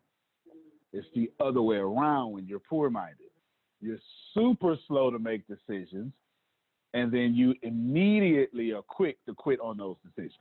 It's 0.94 1.08
the 1.16 1.32
other 1.40 1.62
way 1.62 1.78
around 1.78 2.32
when 2.32 2.46
you're 2.48 2.60
poor 2.60 2.90
minded. 2.90 3.28
You're 3.82 4.00
super 4.34 4.76
slow 4.88 5.12
to 5.12 5.20
make 5.20 5.44
decisions, 5.48 6.12
and 6.94 7.12
then 7.12 7.36
you 7.36 7.54
immediately 7.62 8.72
are 8.72 8.82
quick 8.82 9.18
to 9.28 9.34
quit 9.34 9.60
on 9.60 9.78
those 9.78 9.98
decisions. 10.04 10.40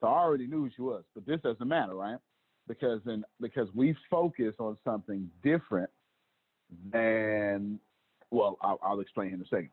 So 0.00 0.06
I 0.06 0.20
already 0.20 0.46
knew 0.46 0.64
who 0.64 0.70
she 0.74 0.82
was, 0.82 1.02
but 1.14 1.26
this 1.26 1.40
doesn't 1.42 1.66
matter, 1.66 1.94
right? 1.94 2.18
Because 2.66 3.00
then 3.04 3.24
because 3.40 3.68
we 3.74 3.96
focus 4.10 4.54
on 4.58 4.76
something 4.84 5.28
different 5.42 5.90
than 6.92 7.80
well, 8.30 8.58
I'll, 8.60 8.78
I'll 8.82 9.00
explain 9.00 9.32
in 9.32 9.40
a 9.40 9.46
second. 9.46 9.70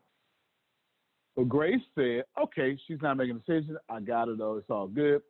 But 1.36 1.48
Grace 1.48 1.82
said, 1.94 2.24
okay, 2.42 2.78
she's 2.86 3.00
not 3.02 3.18
making 3.18 3.36
a 3.36 3.38
decision. 3.40 3.76
I 3.90 4.00
got 4.00 4.28
her 4.28 4.34
though. 4.34 4.56
It's 4.56 4.70
all 4.70 4.88
good. 4.88 5.20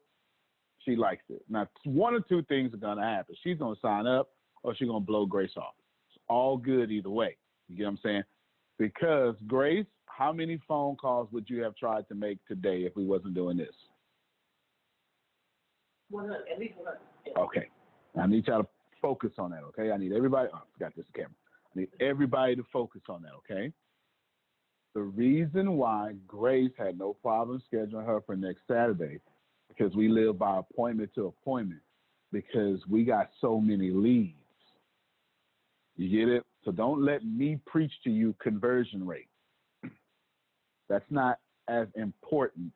She 0.84 0.94
likes 0.94 1.24
it. 1.28 1.42
Now, 1.48 1.66
one 1.84 2.14
or 2.14 2.20
two 2.20 2.42
things 2.44 2.72
are 2.72 2.78
going 2.78 2.98
to 2.98 3.02
happen. 3.02 3.34
She's 3.42 3.58
going 3.58 3.74
to 3.74 3.80
sign 3.80 4.06
up 4.06 4.28
or 4.62 4.74
she's 4.76 4.86
going 4.86 5.02
to 5.02 5.06
blow 5.06 5.26
Grace 5.26 5.50
off. 5.56 5.74
It's 6.08 6.22
all 6.28 6.56
good 6.56 6.92
either 6.92 7.10
way. 7.10 7.36
You 7.68 7.76
get 7.76 7.84
what 7.84 7.90
I'm 7.90 7.98
saying? 8.04 8.22
Because 8.78 9.34
Grace, 9.48 9.86
how 10.06 10.32
many 10.32 10.60
phone 10.68 10.94
calls 10.94 11.28
would 11.32 11.50
you 11.50 11.62
have 11.62 11.74
tried 11.74 12.06
to 12.08 12.14
make 12.14 12.38
today 12.46 12.84
if 12.84 12.94
we 12.94 13.04
wasn't 13.04 13.34
doing 13.34 13.56
this? 13.56 13.74
100, 16.10 16.36
at 16.52 16.58
least 16.60 16.74
100. 16.76 16.98
Okay. 17.36 17.68
I 18.18 18.26
need 18.26 18.46
y'all 18.46 18.62
to 18.62 18.68
focus 19.02 19.32
on 19.38 19.50
that, 19.50 19.62
okay? 19.64 19.90
I 19.90 19.96
need 19.96 20.12
everybody, 20.12 20.48
oh, 20.52 20.58
I 20.58 20.60
forgot 20.72 20.94
this 20.96 21.06
camera. 21.14 21.30
I 21.74 21.80
need 21.80 21.88
everybody 22.00 22.54
to 22.56 22.62
focus 22.72 23.02
on 23.08 23.22
that, 23.22 23.32
okay? 23.38 23.72
The 24.96 25.02
reason 25.02 25.76
why 25.76 26.14
Grace 26.26 26.72
had 26.78 26.98
no 26.98 27.12
problem 27.12 27.62
scheduling 27.70 28.06
her 28.06 28.22
for 28.24 28.34
next 28.34 28.60
Saturday, 28.66 29.20
because 29.68 29.94
we 29.94 30.08
live 30.08 30.38
by 30.38 30.58
appointment 30.58 31.10
to 31.16 31.26
appointment, 31.26 31.82
because 32.32 32.80
we 32.88 33.04
got 33.04 33.28
so 33.38 33.60
many 33.60 33.90
leads. 33.90 34.32
You 35.96 36.08
get 36.08 36.34
it? 36.34 36.44
So 36.64 36.72
don't 36.72 37.04
let 37.04 37.26
me 37.26 37.60
preach 37.66 37.92
to 38.04 38.10
you 38.10 38.34
conversion 38.40 39.06
rate. 39.06 39.28
That's 40.88 41.04
not 41.10 41.40
as 41.68 41.88
important 41.94 42.72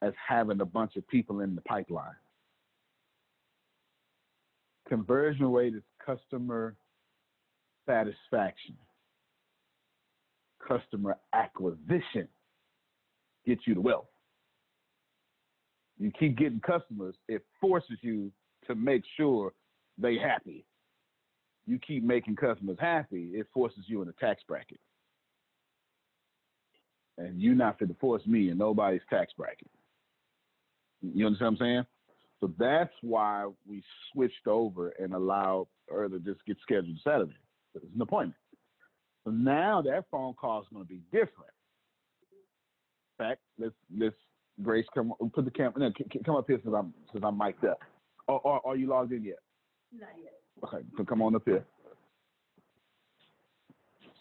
as 0.00 0.12
having 0.28 0.60
a 0.60 0.64
bunch 0.64 0.94
of 0.94 1.08
people 1.08 1.40
in 1.40 1.56
the 1.56 1.60
pipeline. 1.62 2.14
Conversion 4.88 5.50
rate 5.50 5.74
is 5.74 5.82
customer 6.06 6.76
satisfaction. 7.84 8.76
Customer 10.66 11.16
acquisition 11.32 12.28
gets 13.46 13.62
you 13.66 13.74
the 13.74 13.80
wealth. 13.80 14.06
You 15.98 16.10
keep 16.18 16.36
getting 16.38 16.60
customers, 16.60 17.14
it 17.28 17.44
forces 17.60 17.98
you 18.02 18.32
to 18.66 18.74
make 18.74 19.02
sure 19.16 19.52
they 19.98 20.16
happy. 20.16 20.64
You 21.66 21.78
keep 21.78 22.02
making 22.02 22.36
customers 22.36 22.76
happy, 22.80 23.30
it 23.34 23.46
forces 23.54 23.84
you 23.86 24.02
in 24.02 24.08
a 24.08 24.12
tax 24.12 24.42
bracket. 24.48 24.80
and 27.18 27.40
you're 27.40 27.54
not 27.54 27.78
fit 27.78 27.88
to 27.88 27.94
force 27.94 28.26
me 28.26 28.50
in 28.50 28.58
nobody's 28.58 29.00
tax 29.08 29.32
bracket. 29.36 29.70
You 31.02 31.26
understand 31.26 31.58
what 31.58 31.66
I'm 31.66 31.68
saying? 31.68 31.86
So 32.40 32.52
that's 32.58 32.92
why 33.02 33.48
we 33.66 33.82
switched 34.12 34.46
over 34.46 34.90
and 34.98 35.14
allowed 35.14 35.68
to 35.90 36.18
just 36.24 36.44
get 36.46 36.56
scheduled 36.62 36.98
Saturday. 37.04 37.36
It's 37.74 37.84
an 37.94 38.02
appointment. 38.02 38.36
So 39.24 39.30
now 39.30 39.82
that 39.82 40.04
phone 40.10 40.34
call 40.34 40.60
is 40.60 40.66
going 40.72 40.84
to 40.84 40.88
be 40.88 41.00
different. 41.10 41.50
In 43.18 43.26
fact, 43.26 43.40
let's 43.58 43.74
let's 43.96 44.16
Grace 44.62 44.86
come 44.94 45.12
put 45.32 45.44
the 45.44 45.50
camera. 45.50 45.72
No, 45.78 45.90
come 46.24 46.36
up 46.36 46.44
here 46.46 46.60
since 46.62 46.74
I'm 46.76 46.94
since 47.12 47.24
I'm 47.26 47.36
mic'd 47.36 47.64
up. 47.64 47.80
Or, 48.28 48.40
or 48.40 48.60
are 48.66 48.76
you 48.76 48.88
logged 48.88 49.12
in 49.12 49.24
yet? 49.24 49.38
Not 49.92 50.10
yet. 50.22 50.34
Okay, 50.64 50.86
so 50.96 51.04
come 51.04 51.22
on 51.22 51.34
up 51.34 51.42
here. 51.44 51.64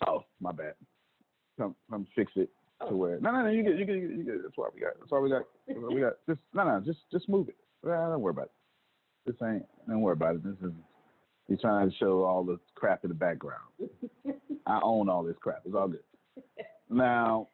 Oh, 0.08 0.24
my 0.42 0.52
bad. 0.52 0.74
Come 1.60 1.76
come 1.90 2.08
fix 2.16 2.32
it 2.36 2.50
to 2.82 2.88
oh. 2.90 2.96
where 2.96 3.20
no 3.20 3.32
no 3.32 3.44
no 3.44 3.50
you 3.50 3.64
get 3.64 3.78
you 3.78 3.86
get 3.86 3.96
you 3.96 4.24
get 4.24 4.42
that's 4.42 4.58
why 4.58 4.70
we 4.74 4.82
got 4.82 4.94
that's 5.00 5.12
why 5.12 5.20
we 5.20 5.30
got 5.30 5.44
we 5.68 6.02
got 6.02 6.14
just 6.28 6.40
no 6.54 6.64
no 6.64 6.82
just 6.84 7.00
just 7.12 7.30
move 7.30 7.48
it. 7.50 7.56
Nah, 7.84 8.10
don't 8.10 8.22
worry 8.22 8.32
about 8.32 8.46
it. 8.46 8.52
This 9.28 9.36
ain't 9.48 9.66
don't 9.88 10.02
worry 10.02 10.14
about 10.14 10.36
it. 10.36 10.44
This 10.44 10.56
is 10.64 10.74
he's 11.48 11.62
trying 11.62 11.90
to 11.90 11.96
show 11.98 12.24
all 12.24 12.44
the 12.44 12.60
crap 12.76 13.04
in 13.04 13.10
the 13.10 13.16
background. 13.16 13.62
I 14.66 14.80
own 14.82 15.10
all 15.10 15.24
this 15.24 15.36
crap. 15.42 15.62
It's 15.66 15.76
all 15.76 15.88
good. 15.88 16.00
Now 16.90 17.48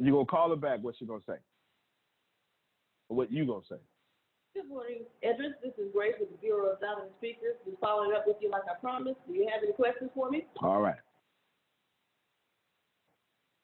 you 0.00 0.12
gonna 0.12 0.24
call 0.24 0.48
her 0.48 0.56
back, 0.56 0.82
what 0.82 0.94
she 0.98 1.04
gonna 1.04 1.20
say? 1.28 1.34
What 3.08 3.30
you 3.30 3.46
gonna 3.46 3.60
say? 3.68 3.76
Good 4.54 4.68
morning, 4.68 5.02
Edris. 5.22 5.52
This 5.62 5.72
is 5.78 5.92
Grace 5.92 6.14
with 6.18 6.30
the 6.30 6.38
Bureau 6.38 6.72
of 6.72 6.80
Dominant 6.80 7.12
Speakers. 7.18 7.56
Just 7.66 7.78
following 7.80 8.12
up 8.16 8.24
with 8.26 8.36
you 8.40 8.50
like 8.50 8.62
I 8.62 8.80
promised. 8.80 9.18
Do 9.28 9.34
you 9.34 9.46
have 9.52 9.62
any 9.62 9.72
questions 9.72 10.10
for 10.14 10.30
me? 10.30 10.46
All 10.62 10.80
right. 10.80 10.98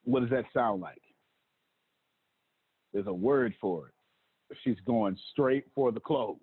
What 0.04 0.20
does 0.20 0.30
that 0.30 0.44
sound 0.52 0.82
like? 0.82 1.00
There's 2.92 3.06
a 3.06 3.12
word 3.12 3.54
for 3.60 3.88
it. 3.88 4.56
She's 4.62 4.76
going 4.86 5.16
straight 5.32 5.64
for 5.74 5.90
the 5.90 6.00
close. 6.00 6.36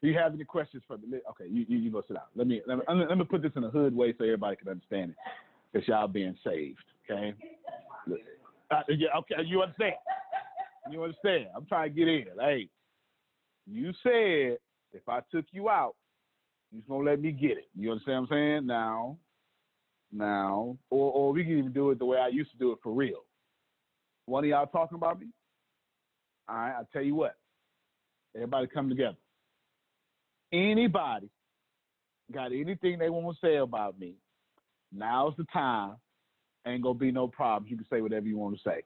Do 0.00 0.08
you 0.08 0.16
have 0.16 0.32
any 0.32 0.44
questions 0.44 0.82
for 0.86 0.96
me? 0.98 1.18
Okay, 1.30 1.46
you, 1.50 1.66
you, 1.68 1.78
you 1.78 1.90
go 1.90 2.02
sit 2.06 2.14
down. 2.14 2.24
Let 2.36 2.46
me, 2.46 2.62
let 2.66 2.78
me 2.78 2.84
let 3.08 3.18
me 3.18 3.24
put 3.24 3.42
this 3.42 3.52
in 3.56 3.64
a 3.64 3.70
hood 3.70 3.94
way 3.94 4.14
so 4.16 4.24
everybody 4.24 4.56
can 4.56 4.68
understand 4.68 5.10
it. 5.10 5.16
Because 5.72 5.88
y'all 5.88 6.06
being 6.08 6.36
saved, 6.44 6.78
okay? 7.10 7.34
Uh, 8.70 8.80
yeah, 8.88 9.08
okay, 9.18 9.34
you 9.44 9.60
understand? 9.60 9.94
You 10.90 11.02
understand? 11.02 11.46
I'm 11.54 11.66
trying 11.66 11.90
to 11.90 11.94
get 11.94 12.08
in. 12.08 12.26
Hey, 12.38 12.68
you 13.66 13.92
said 14.02 14.58
if 14.92 15.08
I 15.08 15.20
took 15.32 15.44
you 15.50 15.68
out, 15.68 15.94
you're 16.72 16.82
gonna 16.88 17.10
let 17.10 17.20
me 17.20 17.32
get 17.32 17.52
it. 17.52 17.68
You 17.76 17.90
understand 17.90 18.22
what 18.22 18.32
I'm 18.32 18.36
saying? 18.36 18.66
Now, 18.66 19.16
now, 20.12 20.76
or 20.90 21.12
or 21.12 21.32
we 21.32 21.42
can 21.44 21.58
even 21.58 21.72
do 21.72 21.90
it 21.90 21.98
the 21.98 22.04
way 22.04 22.18
I 22.18 22.28
used 22.28 22.52
to 22.52 22.58
do 22.58 22.72
it 22.72 22.78
for 22.82 22.92
real. 22.92 23.24
One 24.26 24.44
of 24.44 24.50
y'all 24.50 24.66
talking 24.66 24.96
about 24.96 25.20
me? 25.20 25.28
All 26.48 26.56
right, 26.56 26.74
I'll 26.78 26.88
tell 26.92 27.02
you 27.02 27.14
what. 27.14 27.36
Everybody 28.34 28.66
come 28.68 28.88
together. 28.88 29.16
Anybody 30.52 31.28
got 32.32 32.52
anything 32.52 32.98
they 32.98 33.10
want 33.10 33.36
to 33.36 33.46
say 33.46 33.56
about 33.56 33.98
me? 33.98 34.14
Now's 34.92 35.34
the 35.36 35.44
time. 35.52 35.96
Ain't 36.66 36.82
gonna 36.82 36.98
be 36.98 37.12
no 37.12 37.28
problems. 37.28 37.70
You 37.70 37.76
can 37.76 37.86
say 37.90 38.00
whatever 38.00 38.26
you 38.26 38.38
want 38.38 38.56
to 38.56 38.62
say. 38.62 38.82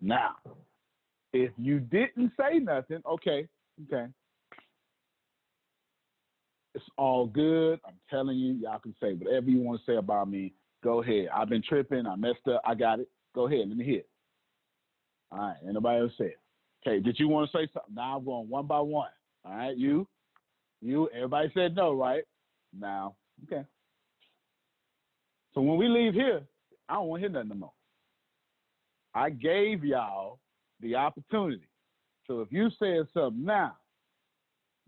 Now, 0.00 0.36
if 1.32 1.50
you 1.56 1.80
didn't 1.80 2.32
say 2.38 2.58
nothing, 2.58 3.02
okay, 3.08 3.48
okay. 3.84 4.06
It's 6.74 6.84
all 6.98 7.26
good. 7.26 7.80
I'm 7.86 7.94
telling 8.10 8.36
you, 8.36 8.52
y'all 8.54 8.78
can 8.78 8.94
say 9.00 9.14
whatever 9.14 9.48
you 9.48 9.60
want 9.60 9.80
to 9.80 9.90
say 9.90 9.96
about 9.96 10.28
me. 10.28 10.52
Go 10.84 11.02
ahead. 11.02 11.28
I've 11.34 11.48
been 11.48 11.62
tripping. 11.62 12.06
I 12.06 12.16
messed 12.16 12.46
up. 12.52 12.60
I 12.66 12.74
got 12.74 13.00
it. 13.00 13.08
Go 13.34 13.46
ahead. 13.46 13.66
Let 13.68 13.78
me 13.78 13.84
hear. 13.84 14.02
All 15.32 15.38
right. 15.38 15.56
Anybody 15.66 16.00
else 16.00 16.12
say 16.18 16.26
it? 16.26 16.40
Okay. 16.86 17.00
Did 17.00 17.18
you 17.18 17.28
want 17.28 17.50
to 17.50 17.56
say 17.56 17.68
something? 17.72 17.94
Now 17.94 18.18
I'm 18.18 18.24
going 18.24 18.48
one 18.48 18.66
by 18.66 18.80
one. 18.80 19.08
All 19.44 19.56
right. 19.56 19.76
You, 19.76 20.06
you, 20.88 21.08
everybody 21.14 21.50
said 21.54 21.74
no, 21.74 21.92
right? 21.94 22.24
Now, 22.78 23.16
okay. 23.44 23.64
So 25.54 25.60
when 25.60 25.78
we 25.78 25.88
leave 25.88 26.14
here, 26.14 26.42
I 26.88 26.94
don't 26.94 27.08
want 27.08 27.22
to 27.22 27.28
hear 27.28 27.32
nothing 27.34 27.48
no 27.48 27.54
more. 27.54 27.72
I 29.14 29.30
gave 29.30 29.84
y'all 29.84 30.38
the 30.80 30.94
opportunity. 30.96 31.66
So 32.26 32.40
if 32.40 32.52
you 32.52 32.68
said 32.78 33.06
something 33.14 33.44
now, 33.44 33.76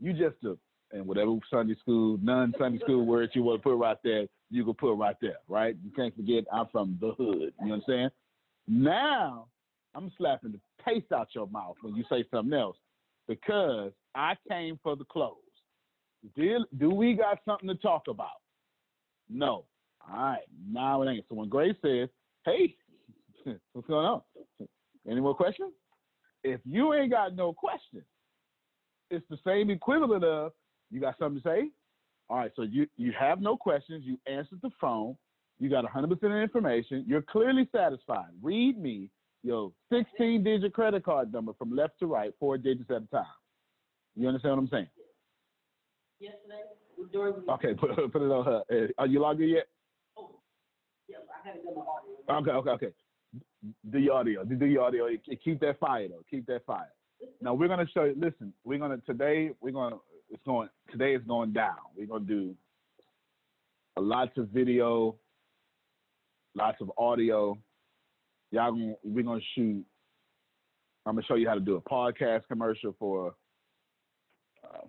you 0.01 0.13
just 0.13 0.37
a 0.45 0.57
and 0.91 1.07
whatever 1.07 1.37
Sunday 1.51 1.77
school, 1.81 2.19
non 2.23 2.55
Sunday 2.59 2.79
school 2.79 3.05
words 3.05 3.33
you 3.35 3.43
want 3.43 3.61
to 3.61 3.63
put 3.63 3.77
right 3.77 3.97
there, 4.03 4.27
you 4.51 4.65
can 4.65 4.75
put 4.75 4.95
right 4.95 5.17
there, 5.21 5.37
right? 5.47 5.77
You 5.85 5.91
can't 5.91 6.15
forget 6.17 6.45
I'm 6.53 6.67
from 6.73 6.99
the 7.01 7.13
hood. 7.13 7.53
You 7.61 7.67
know 7.67 7.69
what 7.69 7.75
I'm 7.75 7.83
saying? 7.87 8.09
Now 8.67 9.47
I'm 9.95 10.11
slapping 10.17 10.53
the 10.53 10.61
taste 10.85 11.13
out 11.13 11.29
your 11.35 11.47
mouth 11.49 11.77
when 11.83 11.95
you 11.95 12.05
say 12.09 12.25
something 12.31 12.59
else 12.59 12.77
because 13.27 13.93
I 14.15 14.35
came 14.49 14.79
for 14.83 14.97
the 14.97 15.05
close. 15.05 15.37
Do, 16.35 16.65
do 16.79 16.91
we 16.91 17.15
got 17.15 17.39
something 17.45 17.69
to 17.69 17.75
talk 17.75 18.05
about? 18.09 18.29
No. 19.29 19.65
All 20.09 20.17
right, 20.17 20.39
now 20.71 21.03
it 21.03 21.11
ain't. 21.11 21.25
So 21.29 21.35
when 21.35 21.49
Grace 21.49 21.77
says, 21.83 22.09
"Hey, 22.45 22.77
what's 23.73 23.87
going 23.89 24.07
on? 24.07 24.23
Any 25.09 25.21
more 25.21 25.35
questions?" 25.35 25.73
If 26.45 26.61
you 26.65 26.95
ain't 26.95 27.11
got 27.11 27.35
no 27.35 27.53
questions, 27.53 28.05
it's 29.11 29.27
the 29.29 29.39
same 29.47 29.71
equivalent 29.71 30.25
of 30.25 30.53
you 30.91 31.01
got 31.01 31.19
something 31.19 31.43
to 31.43 31.49
say. 31.49 31.71
All 32.31 32.39
right, 32.39 32.53
so 32.57 32.63
you 32.63 32.87
you 32.97 33.13
have 33.19 33.41
no 33.41 33.57
questions. 33.57 34.05
You 34.07 34.19
answered 34.27 34.61
the 34.63 34.71
phone. 34.81 35.17
You 35.61 35.69
got 35.69 35.85
100% 35.85 36.13
of 36.13 36.33
information. 36.33 37.05
You're 37.07 37.23
clearly 37.23 37.69
satisfied. 37.73 38.31
Read 38.41 38.81
me 38.81 39.11
your 39.43 39.73
16 39.93 40.45
digit 40.45 40.73
credit 40.73 41.05
card 41.05 41.33
number 41.33 41.53
from 41.59 41.75
left 41.75 41.99
to 41.99 42.07
right, 42.07 42.33
four 42.39 42.59
digits 42.59 42.91
at 42.91 43.03
a 43.03 43.07
time. 43.07 43.25
You 44.15 44.29
understand 44.29 44.55
what 44.55 44.63
I'm 44.63 44.69
saying? 44.69 44.87
Yesterday, 46.21 46.63
Okay, 47.49 47.75
put, 47.75 47.91
put 48.13 48.23
it 48.23 48.31
on 48.31 48.45
her. 48.45 48.63
Uh, 48.71 48.87
Are 48.99 49.07
you 49.07 49.21
logged 49.21 49.41
in 49.41 49.51
yet? 49.51 49.67
Oh, 50.17 50.31
yeah, 51.09 51.19
I 51.33 51.47
haven't 51.47 51.65
done 51.65 51.75
my 51.77 51.83
audio. 51.83 52.61
Okay, 52.61 52.71
okay, 52.71 52.87
okay. 52.87 52.95
Do 53.91 53.99
your 53.99 54.15
audio. 54.15 54.45
Do 54.45 54.67
your 54.67 54.85
audio. 54.85 55.07
Keep 55.45 55.61
that 55.61 55.79
fire 55.79 56.09
though. 56.09 56.23
Keep 56.31 56.47
that 56.47 56.65
fire. 56.65 56.93
Now 57.41 57.55
we're 57.55 57.69
gonna 57.69 57.87
show 57.93 58.05
you. 58.05 58.15
Listen, 58.17 58.53
we're 58.65 58.79
gonna 58.79 58.99
today. 59.07 59.51
We're 59.61 59.73
gonna. 59.73 59.97
It's 60.31 60.43
going. 60.45 60.69
Today 60.91 61.15
is 61.15 61.23
going 61.27 61.53
down. 61.53 61.77
We're 61.97 62.07
gonna 62.07 62.25
do 62.25 62.55
a 63.97 64.01
lots 64.01 64.37
of 64.37 64.49
video, 64.49 65.17
lots 66.55 66.81
of 66.81 66.93
audio. 66.97 67.59
Y'all 68.53 68.71
gonna. 68.73 68.95
We're 69.03 69.25
gonna 69.25 69.41
shoot. 69.57 69.85
I'm 71.07 71.15
gonna 71.15 71.27
show 71.27 71.35
you 71.35 71.49
how 71.49 71.55
to 71.55 71.61
do 71.61 71.77
a 71.77 71.81
podcast 71.81 72.43
commercial 72.49 72.95
for 72.99 73.35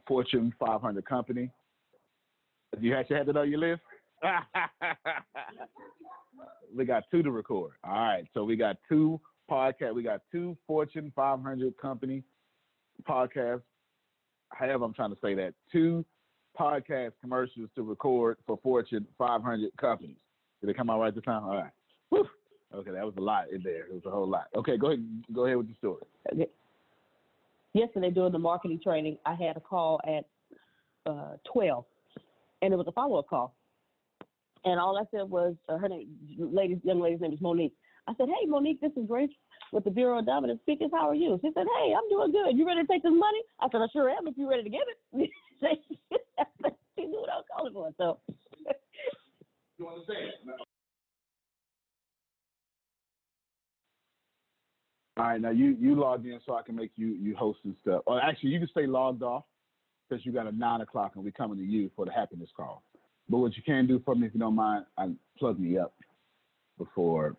Fortune 0.07 0.53
500 0.59 1.05
company. 1.05 1.51
You 2.79 2.95
actually 2.95 3.17
had 3.17 3.27
that 3.27 3.37
on 3.37 3.49
your 3.49 3.59
list. 3.59 3.81
we 6.75 6.85
got 6.85 7.03
two 7.11 7.23
to 7.23 7.31
record. 7.31 7.71
All 7.83 7.93
right, 7.93 8.25
so 8.33 8.43
we 8.43 8.55
got 8.55 8.77
two 8.87 9.19
podcast. 9.49 9.93
We 9.95 10.03
got 10.03 10.21
two 10.31 10.57
Fortune 10.67 11.11
500 11.15 11.77
company 11.77 12.23
podcasts. 13.07 13.61
However, 14.49 14.85
I'm 14.85 14.93
trying 14.93 15.11
to 15.11 15.17
say 15.21 15.35
that 15.35 15.53
two 15.71 16.05
podcast 16.59 17.11
commercials 17.21 17.69
to 17.75 17.83
record 17.83 18.37
for 18.45 18.59
Fortune 18.61 19.07
500 19.17 19.71
companies. 19.79 20.17
Did 20.61 20.69
it 20.69 20.77
come 20.77 20.89
out 20.89 20.99
right 20.99 21.13
this 21.13 21.23
time? 21.23 21.43
All 21.43 21.55
right. 21.55 21.71
Whew. 22.09 22.27
Okay, 22.73 22.91
that 22.91 23.05
was 23.05 23.15
a 23.17 23.21
lot 23.21 23.45
in 23.51 23.63
there. 23.63 23.85
It 23.87 23.93
was 23.93 24.05
a 24.05 24.11
whole 24.11 24.27
lot. 24.27 24.47
Okay, 24.55 24.77
go 24.77 24.87
ahead. 24.87 25.23
Go 25.33 25.45
ahead 25.45 25.57
with 25.57 25.69
the 25.69 25.75
story. 25.75 26.03
Okay. 26.31 26.47
Yesterday 27.79 28.11
during 28.11 28.33
the 28.33 28.39
marketing 28.39 28.81
training, 28.83 29.17
I 29.25 29.35
had 29.35 29.55
a 29.55 29.61
call 29.61 30.01
at 30.05 30.25
uh, 31.09 31.37
12, 31.53 31.85
and 32.61 32.73
it 32.73 32.75
was 32.75 32.87
a 32.87 32.91
follow-up 32.91 33.29
call. 33.29 33.55
And 34.65 34.77
all 34.81 34.97
I 34.97 35.03
said 35.15 35.29
was, 35.29 35.55
uh, 35.69 35.77
her 35.77 35.87
name, 35.87 36.09
lady, 36.37 36.77
young 36.83 36.99
lady's 36.99 37.21
name 37.21 37.31
is 37.31 37.39
Monique. 37.39 37.73
I 38.09 38.13
said, 38.17 38.27
hey, 38.27 38.47
Monique, 38.47 38.81
this 38.81 38.91
is 38.97 39.07
Grace 39.07 39.29
with 39.71 39.85
the 39.85 39.91
Bureau 39.91 40.19
of 40.19 40.25
Dominant 40.25 40.59
Speakers. 40.63 40.89
How 40.91 41.07
are 41.07 41.15
you? 41.15 41.39
She 41.41 41.51
said, 41.53 41.67
hey, 41.79 41.93
I'm 41.97 42.09
doing 42.09 42.33
good. 42.33 42.57
You 42.57 42.67
ready 42.67 42.81
to 42.81 42.87
take 42.87 43.01
this 43.01 43.13
money? 43.15 43.39
I 43.61 43.67
said, 43.71 43.79
I 43.79 43.87
sure 43.93 44.09
am 44.09 44.27
if 44.27 44.33
you're 44.35 44.49
ready 44.49 44.63
to 44.63 44.69
give 44.69 44.81
it. 45.13 45.29
she 46.99 47.05
knew 47.05 47.21
what 47.21 47.29
I 47.29 47.37
was 47.37 47.45
calling 47.55 47.71
for. 47.71 47.91
So 47.97 48.19
You 49.77 49.85
want 49.85 50.05
to 50.05 50.11
say 50.11 50.19
it? 50.19 50.33
All 55.17 55.25
right, 55.43 55.53
now 55.53 55.57
you 55.57 55.75
you 55.79 55.95
logged 55.95 56.25
in 56.25 56.39
so 56.45 56.55
I 56.55 56.61
can 56.61 56.75
make 56.75 56.91
you 56.95 57.07
you 57.07 57.35
host 57.35 57.59
and 57.63 57.75
stuff. 57.81 58.03
Or 58.05 58.21
actually, 58.21 58.51
you 58.51 58.59
can 58.59 58.67
stay 58.69 58.85
logged 58.85 59.23
off 59.23 59.43
because 60.07 60.25
you 60.25 60.31
got 60.31 60.47
a 60.47 60.51
nine 60.51 60.81
o'clock 60.81 61.13
and 61.15 61.23
we're 61.23 61.31
coming 61.31 61.57
to 61.57 61.63
you 61.63 61.89
for 61.95 62.05
the 62.05 62.11
happiness 62.11 62.49
call. 62.55 62.83
But 63.29 63.37
what 63.39 63.55
you 63.55 63.63
can 63.63 63.87
do 63.87 64.01
for 64.03 64.15
me, 64.15 64.27
if 64.27 64.33
you 64.33 64.39
don't 64.39 64.55
mind, 64.55 64.85
I 64.97 65.09
plug 65.37 65.59
me 65.59 65.77
up 65.77 65.93
before 66.77 67.35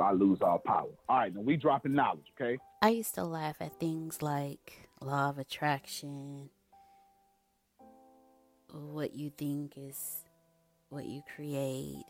I 0.00 0.12
lose 0.12 0.38
all 0.42 0.58
power. 0.64 0.88
All 1.08 1.18
right, 1.18 1.34
now 1.34 1.40
we 1.40 1.56
dropping 1.56 1.94
knowledge, 1.94 2.26
okay? 2.40 2.58
I 2.82 2.90
used 2.90 3.14
to 3.14 3.24
laugh 3.24 3.56
at 3.60 3.78
things 3.80 4.22
like 4.22 4.88
law 5.00 5.30
of 5.30 5.38
attraction, 5.38 6.50
what 8.70 9.14
you 9.14 9.30
think 9.30 9.74
is 9.76 10.24
what 10.88 11.06
you 11.06 11.22
create, 11.34 12.04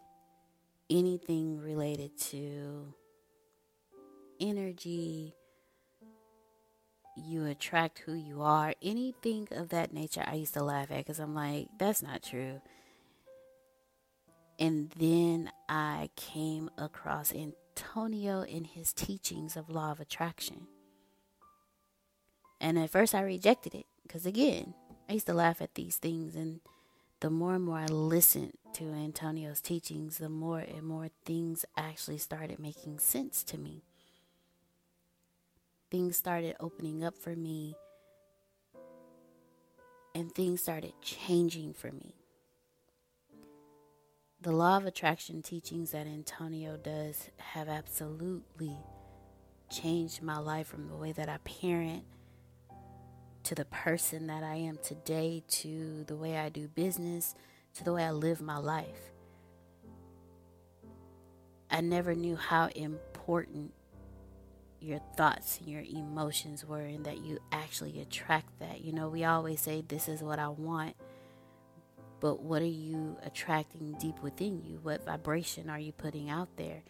anything 0.91 1.59
related 1.61 2.19
to 2.19 2.95
energy, 4.43 5.35
you 7.17 7.47
attract 7.47 8.01
who 8.01 8.15
you 8.15 8.43
are, 8.43 8.75
anything 8.83 9.49
of 9.53 9.69
that 9.69 9.93
nature, 9.93 10.25
I 10.27 10.35
used 10.35 10.55
to 10.55 10.65
laugh 10.65 10.91
at 10.91 10.99
because 10.99 11.21
I'm 11.21 11.35
like, 11.35 11.69
that's 11.79 12.03
not 12.03 12.23
true. 12.23 12.61
And 14.59 14.91
then 14.99 15.51
I 15.69 16.11
came 16.17 16.71
across 16.77 17.33
Antonio 17.33 18.43
in 18.43 18.65
his 18.65 18.93
teachings 18.93 19.57
of 19.57 19.71
law 19.71 19.93
of 19.93 20.01
attraction. 20.01 20.67
And 22.61 22.79
at 22.79 22.91
first 22.91 23.15
I 23.15 23.23
rejected 23.23 23.75
it 23.75 23.87
because, 24.03 24.27
again, 24.27 24.75
I 25.09 25.15
used 25.15 25.27
to 25.27 25.35
laugh 25.35 25.61
at 25.61 25.75
these 25.75 25.97
things. 25.97 26.37
And 26.37 26.61
the 27.21 27.31
more 27.31 27.55
and 27.55 27.65
more 27.65 27.79
I 27.79 27.87
listened 27.87 28.53
to 28.75 28.85
Antonio's 28.85 29.61
teachings, 29.61 30.19
the 30.19 30.29
more 30.29 30.61
and 30.61 30.85
more 30.85 31.09
things 31.25 31.65
actually 31.77 32.19
started 32.19 32.59
making 32.59 33.01
sense 33.01 33.43
to 33.45 33.59
me. 33.59 33.83
Things 35.93 36.17
started 36.17 36.57
opening 36.59 37.05
up 37.05 37.19
for 37.19 37.37
me, 37.37 37.77
and 40.15 40.35
things 40.35 40.63
started 40.63 40.95
changing 41.03 41.75
for 41.75 41.93
me. 41.93 42.15
The 44.41 44.53
law 44.53 44.79
of 44.79 44.87
attraction 44.87 45.43
teachings 45.43 45.91
that 45.91 46.07
Antonio 46.07 46.79
does 46.79 47.29
have 47.37 47.69
absolutely 47.69 48.75
changed 49.69 50.23
my 50.23 50.39
life 50.39 50.67
from 50.67 50.89
the 50.89 50.97
way 50.97 51.13
that 51.13 51.29
I 51.29 51.37
parent 51.45 52.05
to 53.43 53.55
the 53.55 53.67
person 53.67 54.29
that 54.29 54.43
I 54.43 54.55
am 54.55 54.79
today, 54.83 55.45
to 55.47 56.05
the 56.05 56.17
way 56.17 56.39
I 56.39 56.49
do 56.49 56.69
business, 56.69 57.35
to 57.75 57.85
the 57.85 57.93
way 57.93 58.05
I 58.05 58.13
live 58.13 58.41
my 58.41 58.57
life. 58.57 59.13
I 61.71 61.83
never 61.83 62.15
knew 62.15 62.37
how 62.37 62.69
important 62.69 63.75
your 64.83 65.01
thoughts 65.17 65.59
and 65.59 65.69
your 65.69 65.83
emotions 65.83 66.65
were, 66.65 66.81
and 66.81 67.05
that 67.05 67.19
you 67.19 67.39
actually 67.51 68.01
attract 68.01 68.59
that. 68.61 68.83
You 68.83 68.93
know, 68.93 69.09
we 69.09 69.25
always 69.25 69.61
say, 69.61 69.83
This 69.87 70.09
is 70.09 70.23
what 70.23 70.39
I 70.39 70.49
want, 70.49 70.97
but 72.21 72.43
what 72.43 72.63
are 72.63 72.67
you 72.67 73.17
attracting 73.25 73.97
deep 74.01 74.23
within 74.23 74.63
you? 74.63 74.79
What 74.83 75.05
vibration 75.05 75.69
are 75.69 75.79
you 75.79 75.93
putting 75.93 76.31
out 76.31 76.49
there? 76.57 76.83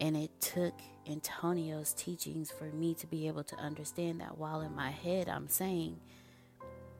And 0.00 0.16
it 0.16 0.30
took 0.40 0.74
Antonio's 1.08 1.94
teachings 1.94 2.50
for 2.50 2.64
me 2.64 2.94
to 2.94 3.06
be 3.06 3.26
able 3.28 3.44
to 3.44 3.56
understand 3.56 4.20
that 4.20 4.36
while 4.36 4.60
in 4.60 4.74
my 4.74 4.90
head 4.90 5.28
I'm 5.28 5.48
saying, 5.48 5.98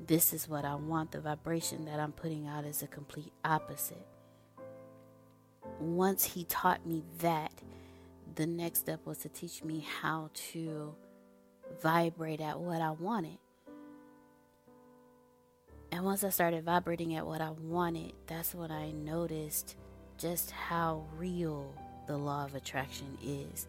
this 0.05 0.33
is 0.33 0.49
what 0.49 0.65
I 0.65 0.75
want, 0.75 1.13
the 1.13 1.21
vibration 1.21 1.85
that 1.87 2.01
I'm 2.01 2.13
putting 2.13 2.47
out 2.47 2.65
is 2.65 2.83
a 2.83 2.87
complete 2.87 3.33
opposite. 3.45 4.07
Once 5.81 6.25
he 6.25 6.45
taught 6.45 6.87
me 6.87 7.03
that, 7.19 7.53
the 8.35 8.47
next 8.47 8.81
step 8.81 9.01
was 9.07 9.19
to 9.19 9.29
teach 9.29 9.63
me 9.63 9.87
how 10.01 10.31
to 10.53 10.95
vibrate 11.83 12.41
at 12.41 12.59
what 12.59 12.81
I 12.81 12.91
wanted. 12.91 13.39
And 15.93 16.05
once 16.05 16.25
I 16.25 16.31
started 16.31 16.65
vibrating 16.65 17.15
at 17.15 17.27
what 17.27 17.41
I 17.41 17.51
wanted, 17.51 18.13
that's 18.27 18.55
when 18.55 18.71
I 18.71 18.91
noticed 18.91 19.77
just 20.19 20.51
how 20.51 21.05
real 21.17 21.73
the 22.07 22.17
law 22.17 22.45
of 22.45 22.55
attraction 22.55 23.17
is. 23.23 23.67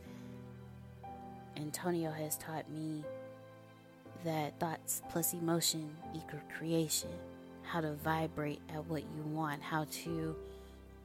Antonio 1.55 2.11
has 2.11 2.37
taught 2.37 2.69
me 2.69 3.03
that 4.23 4.59
thoughts 4.59 5.01
plus 5.09 5.33
emotion 5.33 5.89
equal 6.15 6.41
creation, 6.57 7.09
how 7.63 7.81
to 7.81 7.93
vibrate 7.93 8.61
at 8.73 8.85
what 8.85 9.03
you 9.03 9.23
want, 9.31 9.61
how 9.61 9.85
to 9.91 10.35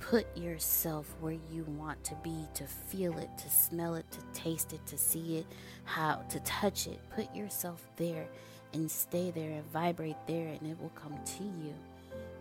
put 0.03 0.37
yourself 0.37 1.15
where 1.21 1.39
you 1.51 1.65
want 1.79 2.03
to 2.05 2.15
be, 2.23 2.47
to 2.55 2.65
feel 2.65 3.17
it, 3.19 3.31
to 3.39 3.49
smell 3.49 3.95
it, 3.95 4.05
to 4.11 4.19
taste 4.35 4.73
it, 4.73 4.85
to 4.87 4.99
see 4.99 5.39
it, 5.39 5.47
how 5.85 6.17
to 6.29 6.41
touch 6.41 6.87
it. 6.87 7.01
Put 7.15 7.35
yourself 7.35 7.87
there 7.97 8.27
and 8.75 8.91
stay 8.91 9.31
there 9.31 9.51
and 9.51 9.65
vibrate 9.73 10.17
there, 10.27 10.49
and 10.49 10.69
it 10.69 10.81
will 10.81 10.91
come 10.91 11.15
to 11.39 11.45
you. 11.45 11.73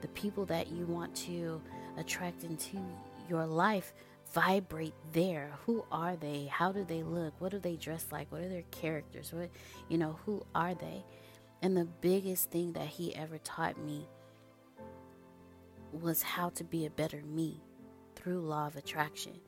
The 0.01 0.07
people 0.09 0.45
that 0.45 0.71
you 0.71 0.85
want 0.85 1.15
to 1.27 1.61
attract 1.97 2.43
into 2.43 2.77
your 3.29 3.45
life 3.45 3.93
vibrate 4.33 4.95
there. 5.13 5.51
Who 5.65 5.85
are 5.91 6.15
they? 6.15 6.45
How 6.45 6.71
do 6.71 6.83
they 6.83 7.03
look? 7.03 7.33
What 7.39 7.51
do 7.51 7.59
they 7.59 7.75
dress 7.75 8.05
like? 8.11 8.31
What 8.31 8.41
are 8.41 8.49
their 8.49 8.63
characters? 8.71 9.31
What, 9.31 9.49
you 9.87 9.97
know, 9.97 10.17
who 10.25 10.43
are 10.55 10.73
they? 10.73 11.03
And 11.61 11.77
the 11.77 11.85
biggest 11.85 12.49
thing 12.49 12.73
that 12.73 12.87
he 12.87 13.15
ever 13.15 13.37
taught 13.37 13.77
me 13.77 14.07
was 15.93 16.21
how 16.21 16.49
to 16.49 16.63
be 16.63 16.85
a 16.85 16.89
better 16.89 17.21
me 17.23 17.61
through 18.15 18.41
law 18.41 18.67
of 18.67 18.75
attraction. 18.75 19.39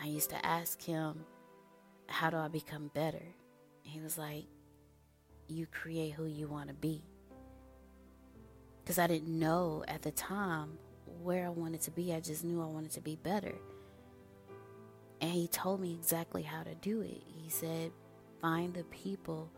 I 0.00 0.06
used 0.06 0.30
to 0.30 0.46
ask 0.46 0.80
him, 0.80 1.24
How 2.08 2.30
do 2.30 2.36
I 2.36 2.48
become 2.48 2.90
better? 2.94 3.22
He 3.82 4.00
was 4.00 4.16
like, 4.16 4.46
You 5.48 5.66
create 5.66 6.12
who 6.12 6.26
you 6.26 6.46
want 6.46 6.68
to 6.68 6.74
be. 6.74 7.02
Because 8.82 8.98
I 8.98 9.06
didn't 9.06 9.38
know 9.38 9.84
at 9.88 10.02
the 10.02 10.12
time 10.12 10.78
where 11.22 11.46
I 11.46 11.50
wanted 11.50 11.80
to 11.82 11.90
be. 11.90 12.14
I 12.14 12.20
just 12.20 12.44
knew 12.44 12.62
I 12.62 12.66
wanted 12.66 12.92
to 12.92 13.00
be 13.00 13.16
better. 13.16 13.54
And 15.20 15.30
he 15.30 15.48
told 15.48 15.80
me 15.80 15.94
exactly 15.94 16.42
how 16.42 16.62
to 16.62 16.74
do 16.76 17.00
it. 17.00 17.22
He 17.26 17.48
said, 17.48 17.92
Find 18.40 18.72
the 18.72 18.84
people 18.84 19.50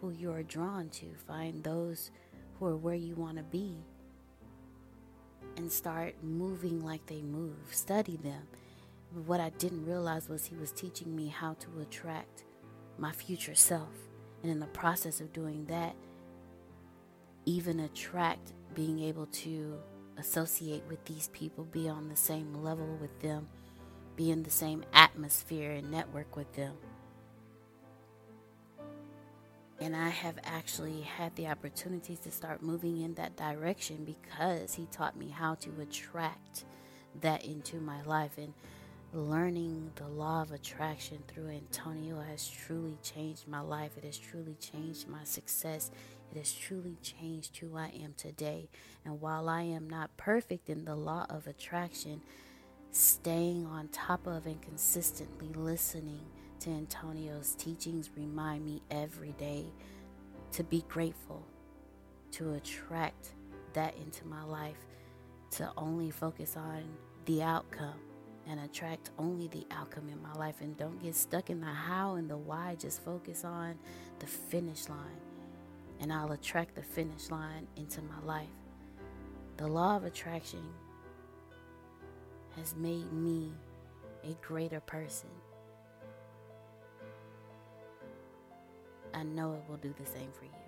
who 0.00 0.10
you 0.10 0.32
are 0.32 0.42
drawn 0.42 0.88
to, 0.88 1.06
find 1.26 1.62
those 1.62 2.10
who 2.58 2.66
are 2.66 2.76
where 2.76 2.94
you 2.94 3.14
want 3.14 3.36
to 3.36 3.42
be, 3.42 3.76
and 5.56 5.70
start 5.70 6.14
moving 6.22 6.84
like 6.84 7.04
they 7.06 7.22
move. 7.22 7.56
Study 7.70 8.16
them. 8.16 8.42
What 9.26 9.40
I 9.40 9.50
didn't 9.50 9.86
realize 9.86 10.28
was 10.28 10.44
he 10.44 10.56
was 10.56 10.70
teaching 10.72 11.14
me 11.16 11.28
how 11.28 11.54
to 11.54 11.80
attract 11.80 12.44
my 12.98 13.12
future 13.12 13.54
self. 13.54 13.88
And 14.42 14.52
in 14.52 14.60
the 14.60 14.66
process 14.66 15.20
of 15.20 15.32
doing 15.32 15.64
that, 15.66 15.96
even 17.44 17.80
attract 17.80 18.52
being 18.74 19.00
able 19.00 19.26
to 19.26 19.78
associate 20.18 20.82
with 20.88 21.04
these 21.06 21.28
people, 21.28 21.64
be 21.64 21.88
on 21.88 22.08
the 22.08 22.16
same 22.16 22.62
level 22.62 22.96
with 23.00 23.18
them, 23.20 23.48
be 24.16 24.30
in 24.30 24.42
the 24.42 24.50
same 24.50 24.84
atmosphere 24.92 25.72
and 25.72 25.90
network 25.90 26.36
with 26.36 26.52
them. 26.54 26.74
And 29.80 29.94
I 29.94 30.08
have 30.08 30.38
actually 30.42 31.02
had 31.02 31.34
the 31.36 31.46
opportunities 31.46 32.18
to 32.20 32.32
start 32.32 32.62
moving 32.62 33.00
in 33.02 33.14
that 33.14 33.36
direction 33.36 34.04
because 34.04 34.74
he 34.74 34.86
taught 34.90 35.16
me 35.16 35.28
how 35.28 35.54
to 35.56 35.70
attract 35.80 36.64
that 37.20 37.44
into 37.44 37.76
my 37.80 38.02
life. 38.02 38.32
And 38.38 38.54
learning 39.12 39.92
the 39.94 40.08
law 40.08 40.42
of 40.42 40.50
attraction 40.50 41.18
through 41.28 41.48
Antonio 41.48 42.20
has 42.20 42.48
truly 42.48 42.98
changed 43.02 43.46
my 43.46 43.60
life. 43.60 43.92
It 43.96 44.04
has 44.04 44.18
truly 44.18 44.56
changed 44.60 45.06
my 45.08 45.22
success. 45.22 45.92
It 46.32 46.38
has 46.38 46.52
truly 46.52 46.96
changed 47.00 47.56
who 47.56 47.76
I 47.76 47.92
am 48.02 48.14
today. 48.16 48.68
And 49.04 49.20
while 49.20 49.48
I 49.48 49.62
am 49.62 49.88
not 49.88 50.16
perfect 50.16 50.68
in 50.68 50.84
the 50.84 50.96
law 50.96 51.24
of 51.30 51.46
attraction, 51.46 52.20
staying 52.90 53.64
on 53.64 53.88
top 53.88 54.26
of 54.26 54.46
and 54.46 54.60
consistently 54.60 55.48
listening 55.54 56.26
to 56.60 56.70
Antonio's 56.70 57.54
teachings 57.54 58.10
remind 58.16 58.64
me 58.64 58.82
every 58.90 59.32
day 59.32 59.66
to 60.52 60.64
be 60.64 60.84
grateful, 60.88 61.44
to 62.32 62.54
attract 62.54 63.30
that 63.74 63.96
into 63.96 64.26
my 64.26 64.42
life, 64.44 64.86
to 65.52 65.70
only 65.76 66.10
focus 66.10 66.56
on 66.56 66.84
the 67.26 67.42
outcome 67.42 68.00
and 68.48 68.60
attract 68.60 69.10
only 69.18 69.48
the 69.48 69.66
outcome 69.70 70.08
in 70.08 70.20
my 70.22 70.32
life 70.34 70.60
and 70.60 70.76
don't 70.76 71.02
get 71.02 71.14
stuck 71.14 71.50
in 71.50 71.60
the 71.60 71.66
how 71.66 72.14
and 72.14 72.28
the 72.30 72.36
why. 72.36 72.74
Just 72.78 73.04
focus 73.04 73.44
on 73.44 73.74
the 74.18 74.26
finish 74.26 74.88
line 74.88 75.20
and 76.00 76.12
I'll 76.12 76.32
attract 76.32 76.74
the 76.74 76.82
finish 76.82 77.30
line 77.30 77.66
into 77.76 78.00
my 78.02 78.20
life. 78.24 78.48
The 79.58 79.66
law 79.66 79.96
of 79.96 80.04
attraction 80.04 80.62
has 82.56 82.74
made 82.76 83.12
me 83.12 83.52
a 84.24 84.34
greater 84.46 84.80
person. 84.80 85.28
I 89.18 89.24
know 89.24 89.52
it 89.54 89.62
will 89.68 89.78
do 89.78 89.92
the 89.98 90.06
same 90.06 90.30
for 90.30 90.44
you. 90.44 90.67